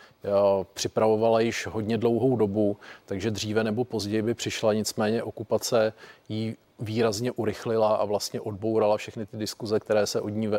připravovala 0.74 1.40
již 1.40 1.68
hodně 1.68 1.98
dlouhou 1.98 2.36
dobu, 2.36 2.78
takže 3.06 3.32
dříve 3.32 3.64
nebo 3.64 3.84
později 3.84 4.22
by 4.22 4.34
přišla, 4.34 4.74
nicméně 4.74 5.24
okupace 5.24 5.94
ji 6.30 6.58
výrazně 6.80 7.32
urychlila 7.32 7.96
a 7.96 8.06
vlastně 8.06 8.42
odbourala 8.42 8.98
všechny 8.98 9.26
ty 9.26 9.38
diskuze, 9.38 9.80
které 9.80 10.08
se 10.08 10.22
od 10.22 10.30
ní, 10.30 10.50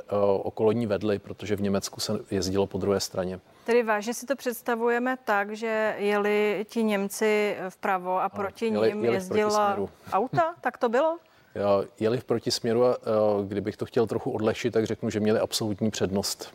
okolo 0.42 0.72
ní 0.72 0.86
vedly, 0.86 1.18
protože 1.18 1.56
v 1.56 1.62
Německu 1.62 2.00
se 2.00 2.12
jezdilo 2.30 2.66
po 2.66 2.78
druhé 2.78 3.00
straně. 3.00 3.40
Tedy 3.64 3.82
vážně 3.82 4.14
si 4.14 4.26
to 4.26 4.36
představujeme 4.36 5.16
tak, 5.24 5.56
že 5.56 5.94
jeli 5.98 6.66
ti 6.68 6.82
Němci 6.82 7.56
vpravo 7.68 8.20
a 8.20 8.28
proti 8.28 8.66
jeli, 8.66 8.88
ním 8.88 9.04
jeli 9.04 9.16
jezdila 9.16 9.78
auta? 10.12 10.54
Tak 10.60 10.78
to 10.78 10.88
bylo? 10.88 11.18
Jeli 12.00 12.18
v 12.18 12.24
protisměru 12.24 12.84
a 12.84 12.96
kdybych 13.48 13.76
to 13.76 13.86
chtěl 13.86 14.06
trochu 14.06 14.30
odlehčit, 14.30 14.72
tak 14.72 14.84
řeknu, 14.84 15.10
že 15.10 15.20
měli 15.20 15.38
absolutní 15.38 15.90
přednost. 15.90 16.54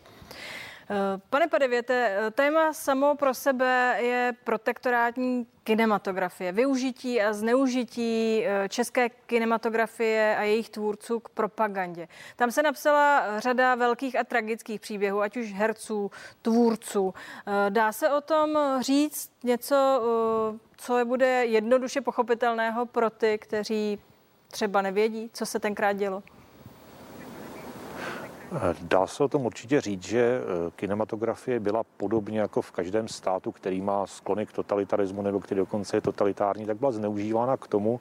Pane 1.30 1.48
Padevěte, 1.48 2.18
téma 2.32 2.74
samo 2.74 3.16
pro 3.16 3.34
sebe 3.34 3.98
je 4.02 4.34
protektorátní 4.44 5.48
kinematografie, 5.64 6.52
využití 6.52 7.22
a 7.22 7.34
zneužití 7.34 8.44
eh, 8.46 8.70
české 8.70 9.10
kinematografie 9.10 10.36
a 10.38 10.42
jejich 10.42 10.70
tvůrců 10.70 11.20
k 11.20 11.30
propagandě. 11.30 12.08
Tam 12.36 12.52
se 12.52 12.64
napsala 12.64 13.40
řada 13.40 13.76
velkých 13.76 14.20
a 14.20 14.24
tragických 14.24 14.82
příběhů, 14.82 15.22
ať 15.22 15.38
už 15.38 15.54
herců, 15.54 16.12
tvůrců. 16.42 17.14
Eh, 17.48 17.70
dá 17.70 17.92
se 17.92 18.10
o 18.10 18.22
tom 18.22 18.58
říct 18.82 19.32
něco, 19.44 20.02
eh, 20.56 20.60
co 20.78 20.98
je 20.98 21.06
bude 21.06 21.46
jednoduše 21.46 22.02
pochopitelného 22.02 22.86
pro 22.86 23.10
ty, 23.10 23.38
kteří 23.38 24.00
třeba 24.52 24.82
nevědí, 24.82 25.30
co 25.34 25.46
se 25.46 25.60
tenkrát 25.60 25.94
dělo? 25.94 26.24
Dá 28.82 29.08
se 29.08 29.24
o 29.24 29.28
tom 29.28 29.46
určitě 29.46 29.82
říct, 29.82 30.04
že 30.04 30.20
eh, 30.20 30.72
kinematografie 30.76 31.60
byla 31.60 31.84
podobně 31.98 32.40
jako 32.40 32.62
v 32.62 32.72
každém 32.72 33.08
státu, 33.08 33.52
který 33.52 33.82
má 33.82 34.08
sklony 34.08 34.46
k 34.46 34.52
totalitarismu 34.52 35.22
nebo 35.22 35.40
který 35.40 35.60
dokonce 35.60 35.98
je 35.98 36.02
totalitární, 36.02 36.66
tak 36.66 36.78
byla 36.78 36.92
zneužívána 36.92 37.58
k 37.58 37.68
tomu, 37.68 38.00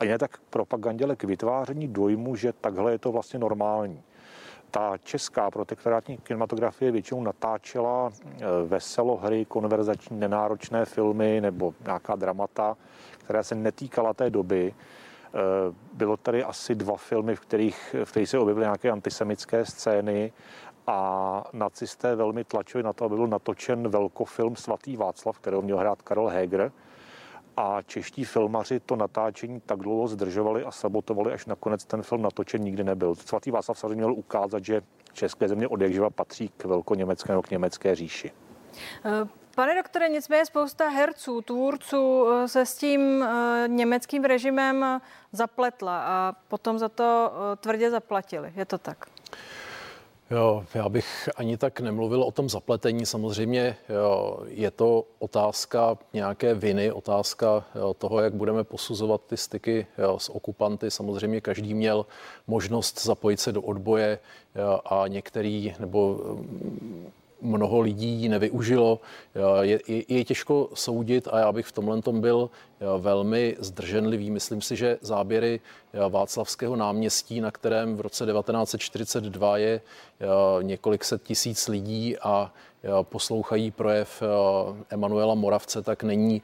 a 0.00 0.04
ne 0.04 0.18
tak 0.18 0.38
propagandě, 0.50 1.04
ale 1.04 1.16
k 1.16 1.24
vytváření 1.24 1.88
dojmu, 1.88 2.36
že 2.36 2.52
takhle 2.52 2.92
je 2.92 2.98
to 2.98 3.12
vlastně 3.12 3.38
normální. 3.38 4.02
Ta 4.70 4.98
česká 5.04 5.50
protektorátní 5.50 6.16
kinematografie 6.16 6.92
většinou 6.92 7.22
natáčela 7.22 8.12
eh, 8.12 8.44
veselo 8.66 9.16
hry, 9.16 9.44
konverzační, 9.44 10.18
nenáročné 10.18 10.84
filmy 10.84 11.40
nebo 11.40 11.74
nějaká 11.84 12.16
dramata, 12.16 12.76
která 13.18 13.42
se 13.42 13.54
netýkala 13.54 14.14
té 14.14 14.30
doby, 14.30 14.74
bylo 15.92 16.16
tady 16.16 16.44
asi 16.44 16.74
dva 16.74 16.96
filmy, 16.96 17.36
v 17.36 17.40
kterých, 17.40 17.96
v 18.04 18.10
kterých 18.10 18.28
se 18.28 18.38
objevily 18.38 18.64
nějaké 18.64 18.90
antisemické 18.90 19.64
scény 19.64 20.32
a 20.86 21.44
nacisté 21.52 22.16
velmi 22.16 22.44
tlačili 22.44 22.82
na 22.84 22.92
to, 22.92 23.04
aby 23.04 23.16
byl 23.16 23.26
natočen 23.26 23.88
velkofilm 23.88 24.56
Svatý 24.56 24.96
Václav, 24.96 25.38
kterého 25.38 25.62
měl 25.62 25.78
hrát 25.78 26.02
Karel 26.02 26.26
Heger. 26.26 26.72
A 27.56 27.82
čeští 27.82 28.24
filmaři 28.24 28.80
to 28.80 28.96
natáčení 28.96 29.60
tak 29.66 29.78
dlouho 29.78 30.08
zdržovali 30.08 30.64
a 30.64 30.70
sabotovali, 30.70 31.32
až 31.32 31.46
nakonec 31.46 31.84
ten 31.84 32.02
film 32.02 32.22
natočen 32.22 32.62
nikdy 32.62 32.84
nebyl. 32.84 33.14
Svatý 33.14 33.50
Václav 33.50 33.78
samozřejmě 33.78 33.94
měl 33.94 34.12
ukázat, 34.12 34.64
že 34.64 34.82
české 35.12 35.48
země 35.48 35.68
od 35.68 35.80
patří 36.14 36.48
k 36.48 36.64
velkoněmecké 36.64 37.32
nebo 37.32 37.42
k 37.42 37.50
německé 37.50 37.94
říši. 37.94 38.30
Pane 39.56 39.74
doktore, 39.74 40.08
nicméně 40.08 40.46
spousta 40.46 40.88
herců, 40.88 41.42
tvůrců 41.42 42.26
eh, 42.28 42.48
se 42.48 42.66
s 42.66 42.76
tím 42.76 43.22
eh, 43.22 43.64
německým 43.68 44.24
režimem 44.24 44.84
eh, 44.84 45.00
zapletla 45.32 46.04
a 46.06 46.32
potom 46.48 46.78
za 46.78 46.88
to 46.88 47.32
tvrdě 47.60 47.90
zaplatili. 47.90 48.52
Je 48.56 48.64
to 48.64 48.78
tak? 48.78 49.06
Jo, 50.30 50.64
já 50.74 50.88
bych 50.88 51.28
ani 51.36 51.56
tak 51.56 51.80
nemluvil 51.80 52.22
o 52.22 52.32
tom 52.32 52.48
zapletení. 52.48 53.06
Samozřejmě 53.06 53.76
jo, 53.88 54.38
je 54.46 54.70
to 54.70 55.04
otázka 55.18 55.98
nějaké 56.12 56.54
viny, 56.54 56.92
otázka 56.92 57.64
jo, 57.74 57.94
toho, 57.94 58.20
jak 58.20 58.34
budeme 58.34 58.64
posuzovat 58.64 59.20
ty 59.26 59.36
styky 59.36 59.86
jo, 59.98 60.18
s 60.18 60.28
okupanty. 60.28 60.90
Samozřejmě 60.90 61.40
každý 61.40 61.74
měl 61.74 62.06
možnost 62.46 63.04
zapojit 63.04 63.40
se 63.40 63.52
do 63.52 63.62
odboje 63.62 64.18
jo, 64.54 64.80
a 64.84 65.04
některý 65.08 65.74
nebo 65.78 66.20
mnoho 67.40 67.80
lidí 67.80 68.28
nevyužilo. 68.28 69.00
Je, 69.60 69.80
je, 69.88 70.04
je 70.08 70.24
těžko 70.24 70.68
soudit 70.74 71.28
a 71.32 71.38
já 71.38 71.52
bych 71.52 71.66
v 71.66 71.72
tomhle 71.72 72.02
tom 72.02 72.20
byl 72.20 72.50
velmi 72.98 73.56
zdrženlivý. 73.58 74.30
Myslím 74.30 74.62
si, 74.62 74.76
že 74.76 74.98
záběry 75.00 75.60
Václavského 76.08 76.76
náměstí, 76.76 77.40
na 77.40 77.50
kterém 77.50 77.96
v 77.96 78.00
roce 78.00 78.26
1942 78.26 79.58
je 79.58 79.80
několik 80.62 81.04
set 81.04 81.22
tisíc 81.22 81.68
lidí 81.68 82.18
a 82.18 82.52
poslouchají 83.02 83.70
projev 83.70 84.22
Emanuela 84.90 85.34
Moravce, 85.34 85.82
tak 85.82 86.02
není 86.02 86.42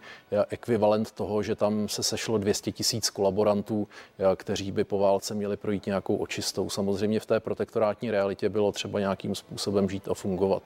ekvivalent 0.49 1.11
toho, 1.11 1.43
že 1.43 1.55
tam 1.55 1.89
se 1.89 2.03
sešlo 2.03 2.39
200 2.39 2.73
tisíc 2.73 3.11
kolaborantů, 3.11 3.89
kteří 4.37 4.73
by 4.73 4.85
po 4.85 4.99
válce 4.99 5.35
měli 5.35 5.57
projít 5.57 5.87
nějakou 5.87 6.17
očistou. 6.17 6.71
Samozřejmě 6.71 7.21
v 7.21 7.27
té 7.27 7.41
protektorátní 7.41 8.11
realitě 8.11 8.49
bylo 8.49 8.73
třeba 8.73 9.01
nějakým 9.01 9.35
způsobem 9.35 9.89
žít 9.89 10.09
a 10.09 10.15
fungovat. 10.15 10.63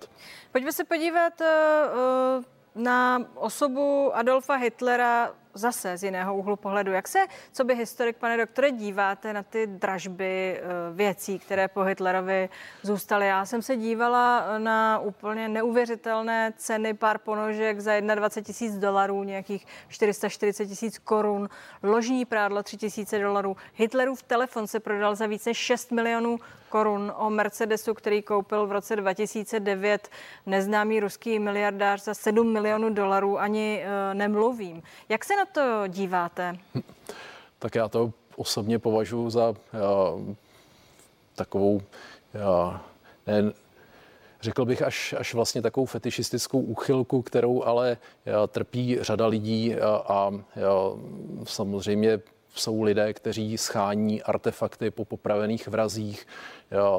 Pojďme 0.52 0.72
se 0.72 0.84
podívat 0.84 1.40
eh, 1.40 1.46
eh, 1.46 2.42
na 2.74 3.24
osobu 3.34 4.16
Adolfa 4.16 4.54
Hitlera 4.54 5.34
zase 5.56 5.96
z 5.96 6.04
jiného 6.04 6.36
úhlu 6.36 6.56
pohledu. 6.56 6.92
Jak 6.92 7.08
se, 7.08 7.18
co 7.52 7.64
by 7.64 7.74
historik, 7.74 8.16
pane 8.16 8.36
doktore, 8.36 8.70
díváte 8.70 9.32
na 9.32 9.42
ty 9.42 9.66
dražby 9.66 10.60
eh, 10.60 10.62
věcí, 10.92 11.38
které 11.38 11.68
po 11.68 11.82
Hitlerovi 11.82 12.48
zůstaly? 12.82 13.26
Já 13.26 13.44
jsem 13.46 13.62
se 13.62 13.76
dívala 13.76 14.58
na 14.58 14.98
úplně 14.98 15.48
neuvěřitelné 15.48 16.52
ceny 16.56 16.94
pár 16.94 17.18
ponožek 17.18 17.80
za 17.80 18.00
21 18.00 18.46
tisíc 18.46 18.78
dolarů, 18.78 19.24
nějakých 19.24 19.66
440 19.88 20.66
tisíc 20.66 20.98
korun, 20.98 21.48
ložní 21.82 22.24
prádlo 22.24 22.62
3 22.62 22.76
tisíce 22.76 23.18
dolarů. 23.18 23.56
Hitlerův 23.74 24.22
telefon 24.22 24.66
se 24.66 24.80
prodal 24.80 25.14
za 25.14 25.26
více 25.26 25.50
než 25.50 25.58
6 25.58 25.92
milionů 25.92 26.38
korun 26.68 27.12
o 27.16 27.30
Mercedesu, 27.30 27.94
který 27.94 28.22
koupil 28.22 28.66
v 28.66 28.72
roce 28.72 28.96
2009 28.96 30.08
neznámý 30.46 31.00
ruský 31.00 31.38
miliardář 31.38 32.04
za 32.04 32.14
7 32.14 32.52
milionů 32.52 32.90
dolarů, 32.90 33.38
ani 33.38 33.84
uh, 33.84 34.14
nemluvím. 34.14 34.82
Jak 35.08 35.24
se 35.24 35.36
na 35.36 35.44
to 35.52 35.82
díváte? 35.88 36.56
Tak 37.58 37.74
já 37.74 37.88
to 37.88 38.12
osobně 38.36 38.78
považuji 38.78 39.30
za 39.30 39.50
uh, 39.50 39.56
takovou, 41.34 41.74
uh, 41.74 42.76
ne, 43.26 43.52
řekl 44.40 44.64
bych, 44.64 44.82
až, 44.82 45.14
až 45.18 45.34
vlastně 45.34 45.62
takovou 45.62 45.86
fetišistickou 45.86 46.60
úchylku, 46.60 47.22
kterou 47.22 47.64
ale 47.64 47.96
trpí 48.48 48.98
řada 49.00 49.26
lidí 49.26 49.76
a, 49.76 49.88
a 50.08 50.32
samozřejmě 51.44 52.18
jsou 52.54 52.82
lidé, 52.82 53.12
kteří 53.12 53.58
schání 53.58 54.22
artefakty 54.22 54.90
po 54.90 55.04
popravených 55.04 55.68
vrazích, 55.68 56.26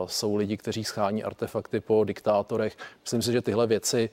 jsou 0.05 0.35
lidi, 0.35 0.57
kteří 0.57 0.83
schání 0.83 1.23
artefakty 1.23 1.79
po 1.79 2.03
diktátorech. 2.03 2.77
Myslím 3.01 3.21
si, 3.21 3.31
že 3.31 3.41
tyhle 3.41 3.67
věci 3.67 4.09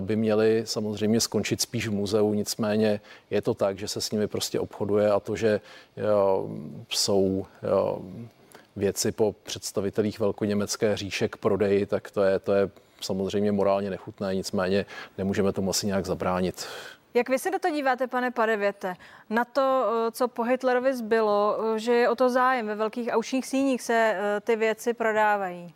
by 0.00 0.16
měly 0.16 0.62
samozřejmě 0.64 1.20
skončit 1.20 1.60
spíš 1.60 1.88
v 1.88 1.92
muzeu, 1.92 2.34
nicméně 2.34 3.00
je 3.30 3.42
to 3.42 3.54
tak, 3.54 3.78
že 3.78 3.88
se 3.88 4.00
s 4.00 4.10
nimi 4.10 4.26
prostě 4.26 4.60
obchoduje 4.60 5.10
a 5.10 5.20
to, 5.20 5.36
že 5.36 5.60
jsou 6.88 7.46
věci 8.76 9.12
po 9.12 9.34
představitelích 9.42 10.20
velkoněmecké 10.20 10.96
říše 10.96 11.28
k 11.28 11.36
prodeji, 11.36 11.86
tak 11.86 12.10
to 12.10 12.22
je, 12.22 12.38
to 12.38 12.52
je 12.52 12.70
samozřejmě 13.00 13.52
morálně 13.52 13.90
nechutné, 13.90 14.34
nicméně 14.34 14.86
nemůžeme 15.18 15.52
tomu 15.52 15.70
asi 15.70 15.86
nějak 15.86 16.06
zabránit. 16.06 16.66
Jak 17.18 17.28
vy 17.28 17.38
se 17.38 17.50
do 17.50 17.58
to 17.58 17.70
díváte, 17.70 18.06
pane 18.06 18.30
Padevěte, 18.30 18.94
na 19.30 19.44
to, 19.44 19.90
eh, 20.08 20.10
co 20.10 20.28
po 20.28 20.42
Hitlerovi 20.42 20.94
zbylo, 20.94 21.58
eh, 21.74 21.78
že 21.78 21.92
je 21.92 22.08
o 22.08 22.14
to 22.14 22.30
zájem, 22.30 22.66
ve 22.66 22.74
velkých 22.74 23.08
aučních 23.12 23.46
síních 23.46 23.82
se 23.82 24.16
eh, 24.16 24.40
ty 24.40 24.56
věci 24.56 24.94
prodávají? 24.94 25.74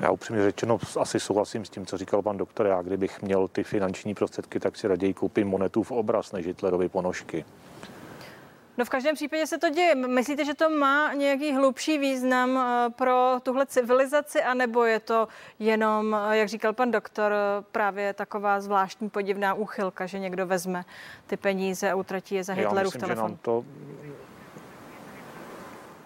Já 0.00 0.10
upřímně 0.10 0.42
řečeno 0.42 0.78
asi 1.00 1.20
souhlasím 1.20 1.64
s 1.64 1.70
tím, 1.70 1.86
co 1.86 1.98
říkal 1.98 2.22
pan 2.22 2.36
doktor. 2.36 2.66
Já 2.66 2.82
kdybych 2.82 3.22
měl 3.22 3.48
ty 3.48 3.64
finanční 3.64 4.14
prostředky, 4.14 4.60
tak 4.60 4.76
si 4.76 4.88
raději 4.88 5.14
koupím 5.14 5.48
monetu 5.48 5.82
v 5.82 5.92
obraz 5.92 6.32
než 6.32 6.46
Hitlerovi 6.46 6.88
ponožky. 6.88 7.44
No 8.78 8.84
v 8.84 8.88
každém 8.88 9.14
případě 9.14 9.46
se 9.46 9.58
to 9.58 9.70
děje. 9.70 9.94
Myslíte, 9.94 10.44
že 10.44 10.54
to 10.54 10.70
má 10.70 11.12
nějaký 11.12 11.52
hlubší 11.52 11.98
význam 11.98 12.58
eh, 12.58 12.90
pro 12.90 13.40
tuhle 13.42 13.66
civilizaci, 13.66 14.42
anebo 14.42 14.84
je 14.84 15.00
to 15.00 15.28
jenom, 15.58 16.16
eh, 16.30 16.36
jak 16.36 16.48
říkal 16.48 16.72
pan 16.72 16.90
doktor, 16.90 17.32
eh, 17.32 17.64
právě 17.72 18.12
taková 18.12 18.60
zvláštní 18.60 19.10
podivná 19.10 19.54
úchylka, 19.54 20.06
že 20.06 20.18
někdo 20.18 20.46
vezme 20.46 20.84
ty 21.26 21.36
peníze 21.36 21.90
a 21.90 21.94
utratí 21.94 22.34
je 22.34 22.44
za 22.44 22.52
Hitlerův 22.52 22.94
myslím, 22.94 23.00
telefon? 23.00 23.28
Že 23.28 23.32
nám 23.32 23.38
to, 23.42 23.64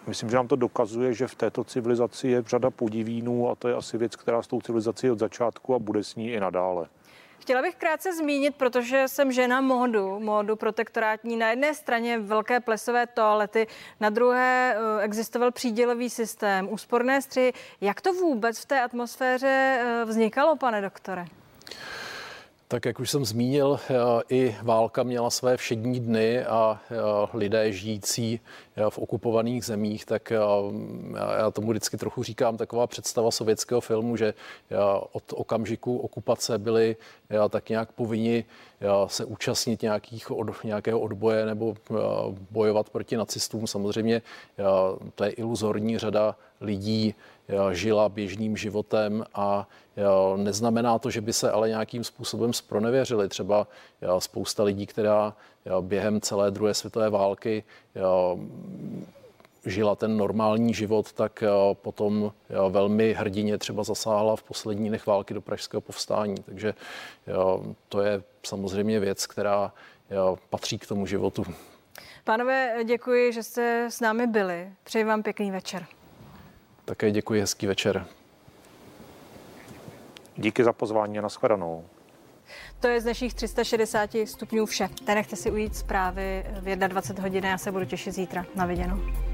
myslím, 0.06 0.30
že 0.30 0.36
nám 0.36 0.48
to 0.48 0.56
dokazuje, 0.56 1.14
že 1.14 1.26
v 1.26 1.34
této 1.34 1.64
civilizaci 1.64 2.28
je 2.28 2.42
řada 2.46 2.70
podivínů 2.70 3.50
a 3.50 3.54
to 3.54 3.68
je 3.68 3.74
asi 3.74 3.98
věc, 3.98 4.16
která 4.16 4.42
s 4.42 4.46
tou 4.46 4.60
civilizací 4.60 5.10
od 5.10 5.18
začátku 5.18 5.74
a 5.74 5.78
bude 5.78 6.04
s 6.04 6.14
ní 6.14 6.32
i 6.32 6.40
nadále. 6.40 6.86
Chtěla 7.40 7.62
bych 7.62 7.74
krátce 7.74 8.16
zmínit, 8.16 8.54
protože 8.56 9.08
jsem 9.08 9.32
žena 9.32 9.60
módu, 9.60 10.20
módu 10.20 10.56
protektorátní. 10.56 11.36
Na 11.36 11.50
jedné 11.50 11.74
straně 11.74 12.18
velké 12.18 12.60
plesové 12.60 13.06
toalety, 13.06 13.66
na 14.00 14.10
druhé 14.10 14.76
eh, 14.76 15.02
existoval 15.02 15.50
přídělový 15.50 16.10
systém, 16.10 16.68
úsporné 16.72 17.22
střihy. 17.22 17.52
Jak 17.80 18.00
to 18.00 18.12
vůbec 18.12 18.58
v 18.58 18.66
té 18.66 18.80
atmosféře 18.80 19.78
eh, 19.80 20.04
vznikalo, 20.04 20.56
pane 20.56 20.80
doktore? 20.80 21.24
Tak 22.68 22.84
jak 22.84 23.00
už 23.00 23.10
jsem 23.10 23.24
zmínil, 23.24 23.80
eh, 23.90 23.94
i 24.28 24.56
válka 24.62 25.02
měla 25.02 25.30
své 25.30 25.56
všední 25.56 26.00
dny 26.00 26.44
a 26.44 26.80
lidé 27.34 27.72
žijící 27.72 28.40
v 28.88 28.98
okupovaných 28.98 29.64
zemích, 29.64 30.06
tak 30.06 30.32
já 31.38 31.50
tomu 31.50 31.70
vždycky 31.70 31.96
trochu 31.96 32.22
říkám 32.22 32.56
taková 32.56 32.86
představa 32.86 33.30
sovětského 33.30 33.80
filmu, 33.80 34.16
že 34.16 34.34
od 35.12 35.22
okamžiku 35.34 35.98
okupace 35.98 36.58
byli 36.58 36.96
tak 37.50 37.68
nějak 37.68 37.92
povinni 37.92 38.44
se 39.06 39.24
účastnit 39.24 39.82
nějakých 39.82 40.30
od, 40.30 40.64
nějakého 40.64 41.00
odboje 41.00 41.46
nebo 41.46 41.74
bojovat 42.50 42.90
proti 42.90 43.16
nacistům. 43.16 43.66
Samozřejmě 43.66 44.22
to 45.14 45.24
je 45.24 45.30
iluzorní 45.30 45.98
řada 45.98 46.36
lidí 46.60 47.14
žila 47.72 48.08
běžným 48.08 48.56
životem 48.56 49.24
a 49.34 49.68
neznamená 50.36 50.98
to, 50.98 51.10
že 51.10 51.20
by 51.20 51.32
se 51.32 51.50
ale 51.50 51.68
nějakým 51.68 52.04
způsobem 52.04 52.52
spronevěřili. 52.52 53.28
Třeba 53.28 53.66
spousta 54.18 54.62
lidí, 54.62 54.86
která 54.86 55.34
během 55.80 56.20
celé 56.20 56.50
druhé 56.50 56.74
světové 56.74 57.10
války 57.10 57.64
žila 59.66 59.96
ten 59.96 60.16
normální 60.16 60.74
život, 60.74 61.12
tak 61.12 61.44
potom 61.72 62.32
velmi 62.70 63.12
hrdině 63.12 63.58
třeba 63.58 63.84
zasáhla 63.84 64.36
v 64.36 64.42
poslední 64.42 64.88
dnech 64.88 65.06
války 65.06 65.34
do 65.34 65.40
pražského 65.40 65.80
povstání. 65.80 66.34
Takže 66.34 66.74
to 67.88 68.00
je 68.02 68.22
samozřejmě 68.42 69.00
věc, 69.00 69.26
která 69.26 69.72
patří 70.50 70.78
k 70.78 70.86
tomu 70.86 71.06
životu. 71.06 71.44
Pánové, 72.24 72.74
děkuji, 72.84 73.32
že 73.32 73.42
jste 73.42 73.86
s 73.90 74.00
námi 74.00 74.26
byli. 74.26 74.68
Přeji 74.84 75.04
vám 75.04 75.22
pěkný 75.22 75.50
večer. 75.50 75.86
Také 76.84 77.10
děkuji, 77.10 77.40
hezký 77.40 77.66
večer. 77.66 78.06
Díky 80.36 80.64
za 80.64 80.72
pozvání 80.72 81.18
a 81.18 81.22
nashledanou. 81.22 81.84
To 82.80 82.88
je 82.88 83.00
z 83.00 83.04
dnešních 83.04 83.34
360 83.34 84.10
stupňů 84.24 84.66
vše. 84.66 84.88
Nenechte 85.06 85.36
si 85.36 85.50
ujít 85.50 85.76
zprávy 85.76 86.44
v 86.60 86.76
21 86.88 87.22
hodin, 87.22 87.44
já 87.44 87.58
se 87.58 87.72
budu 87.72 87.84
těšit 87.84 88.14
zítra. 88.14 88.46
Na 88.54 88.66
viděnou. 88.66 89.29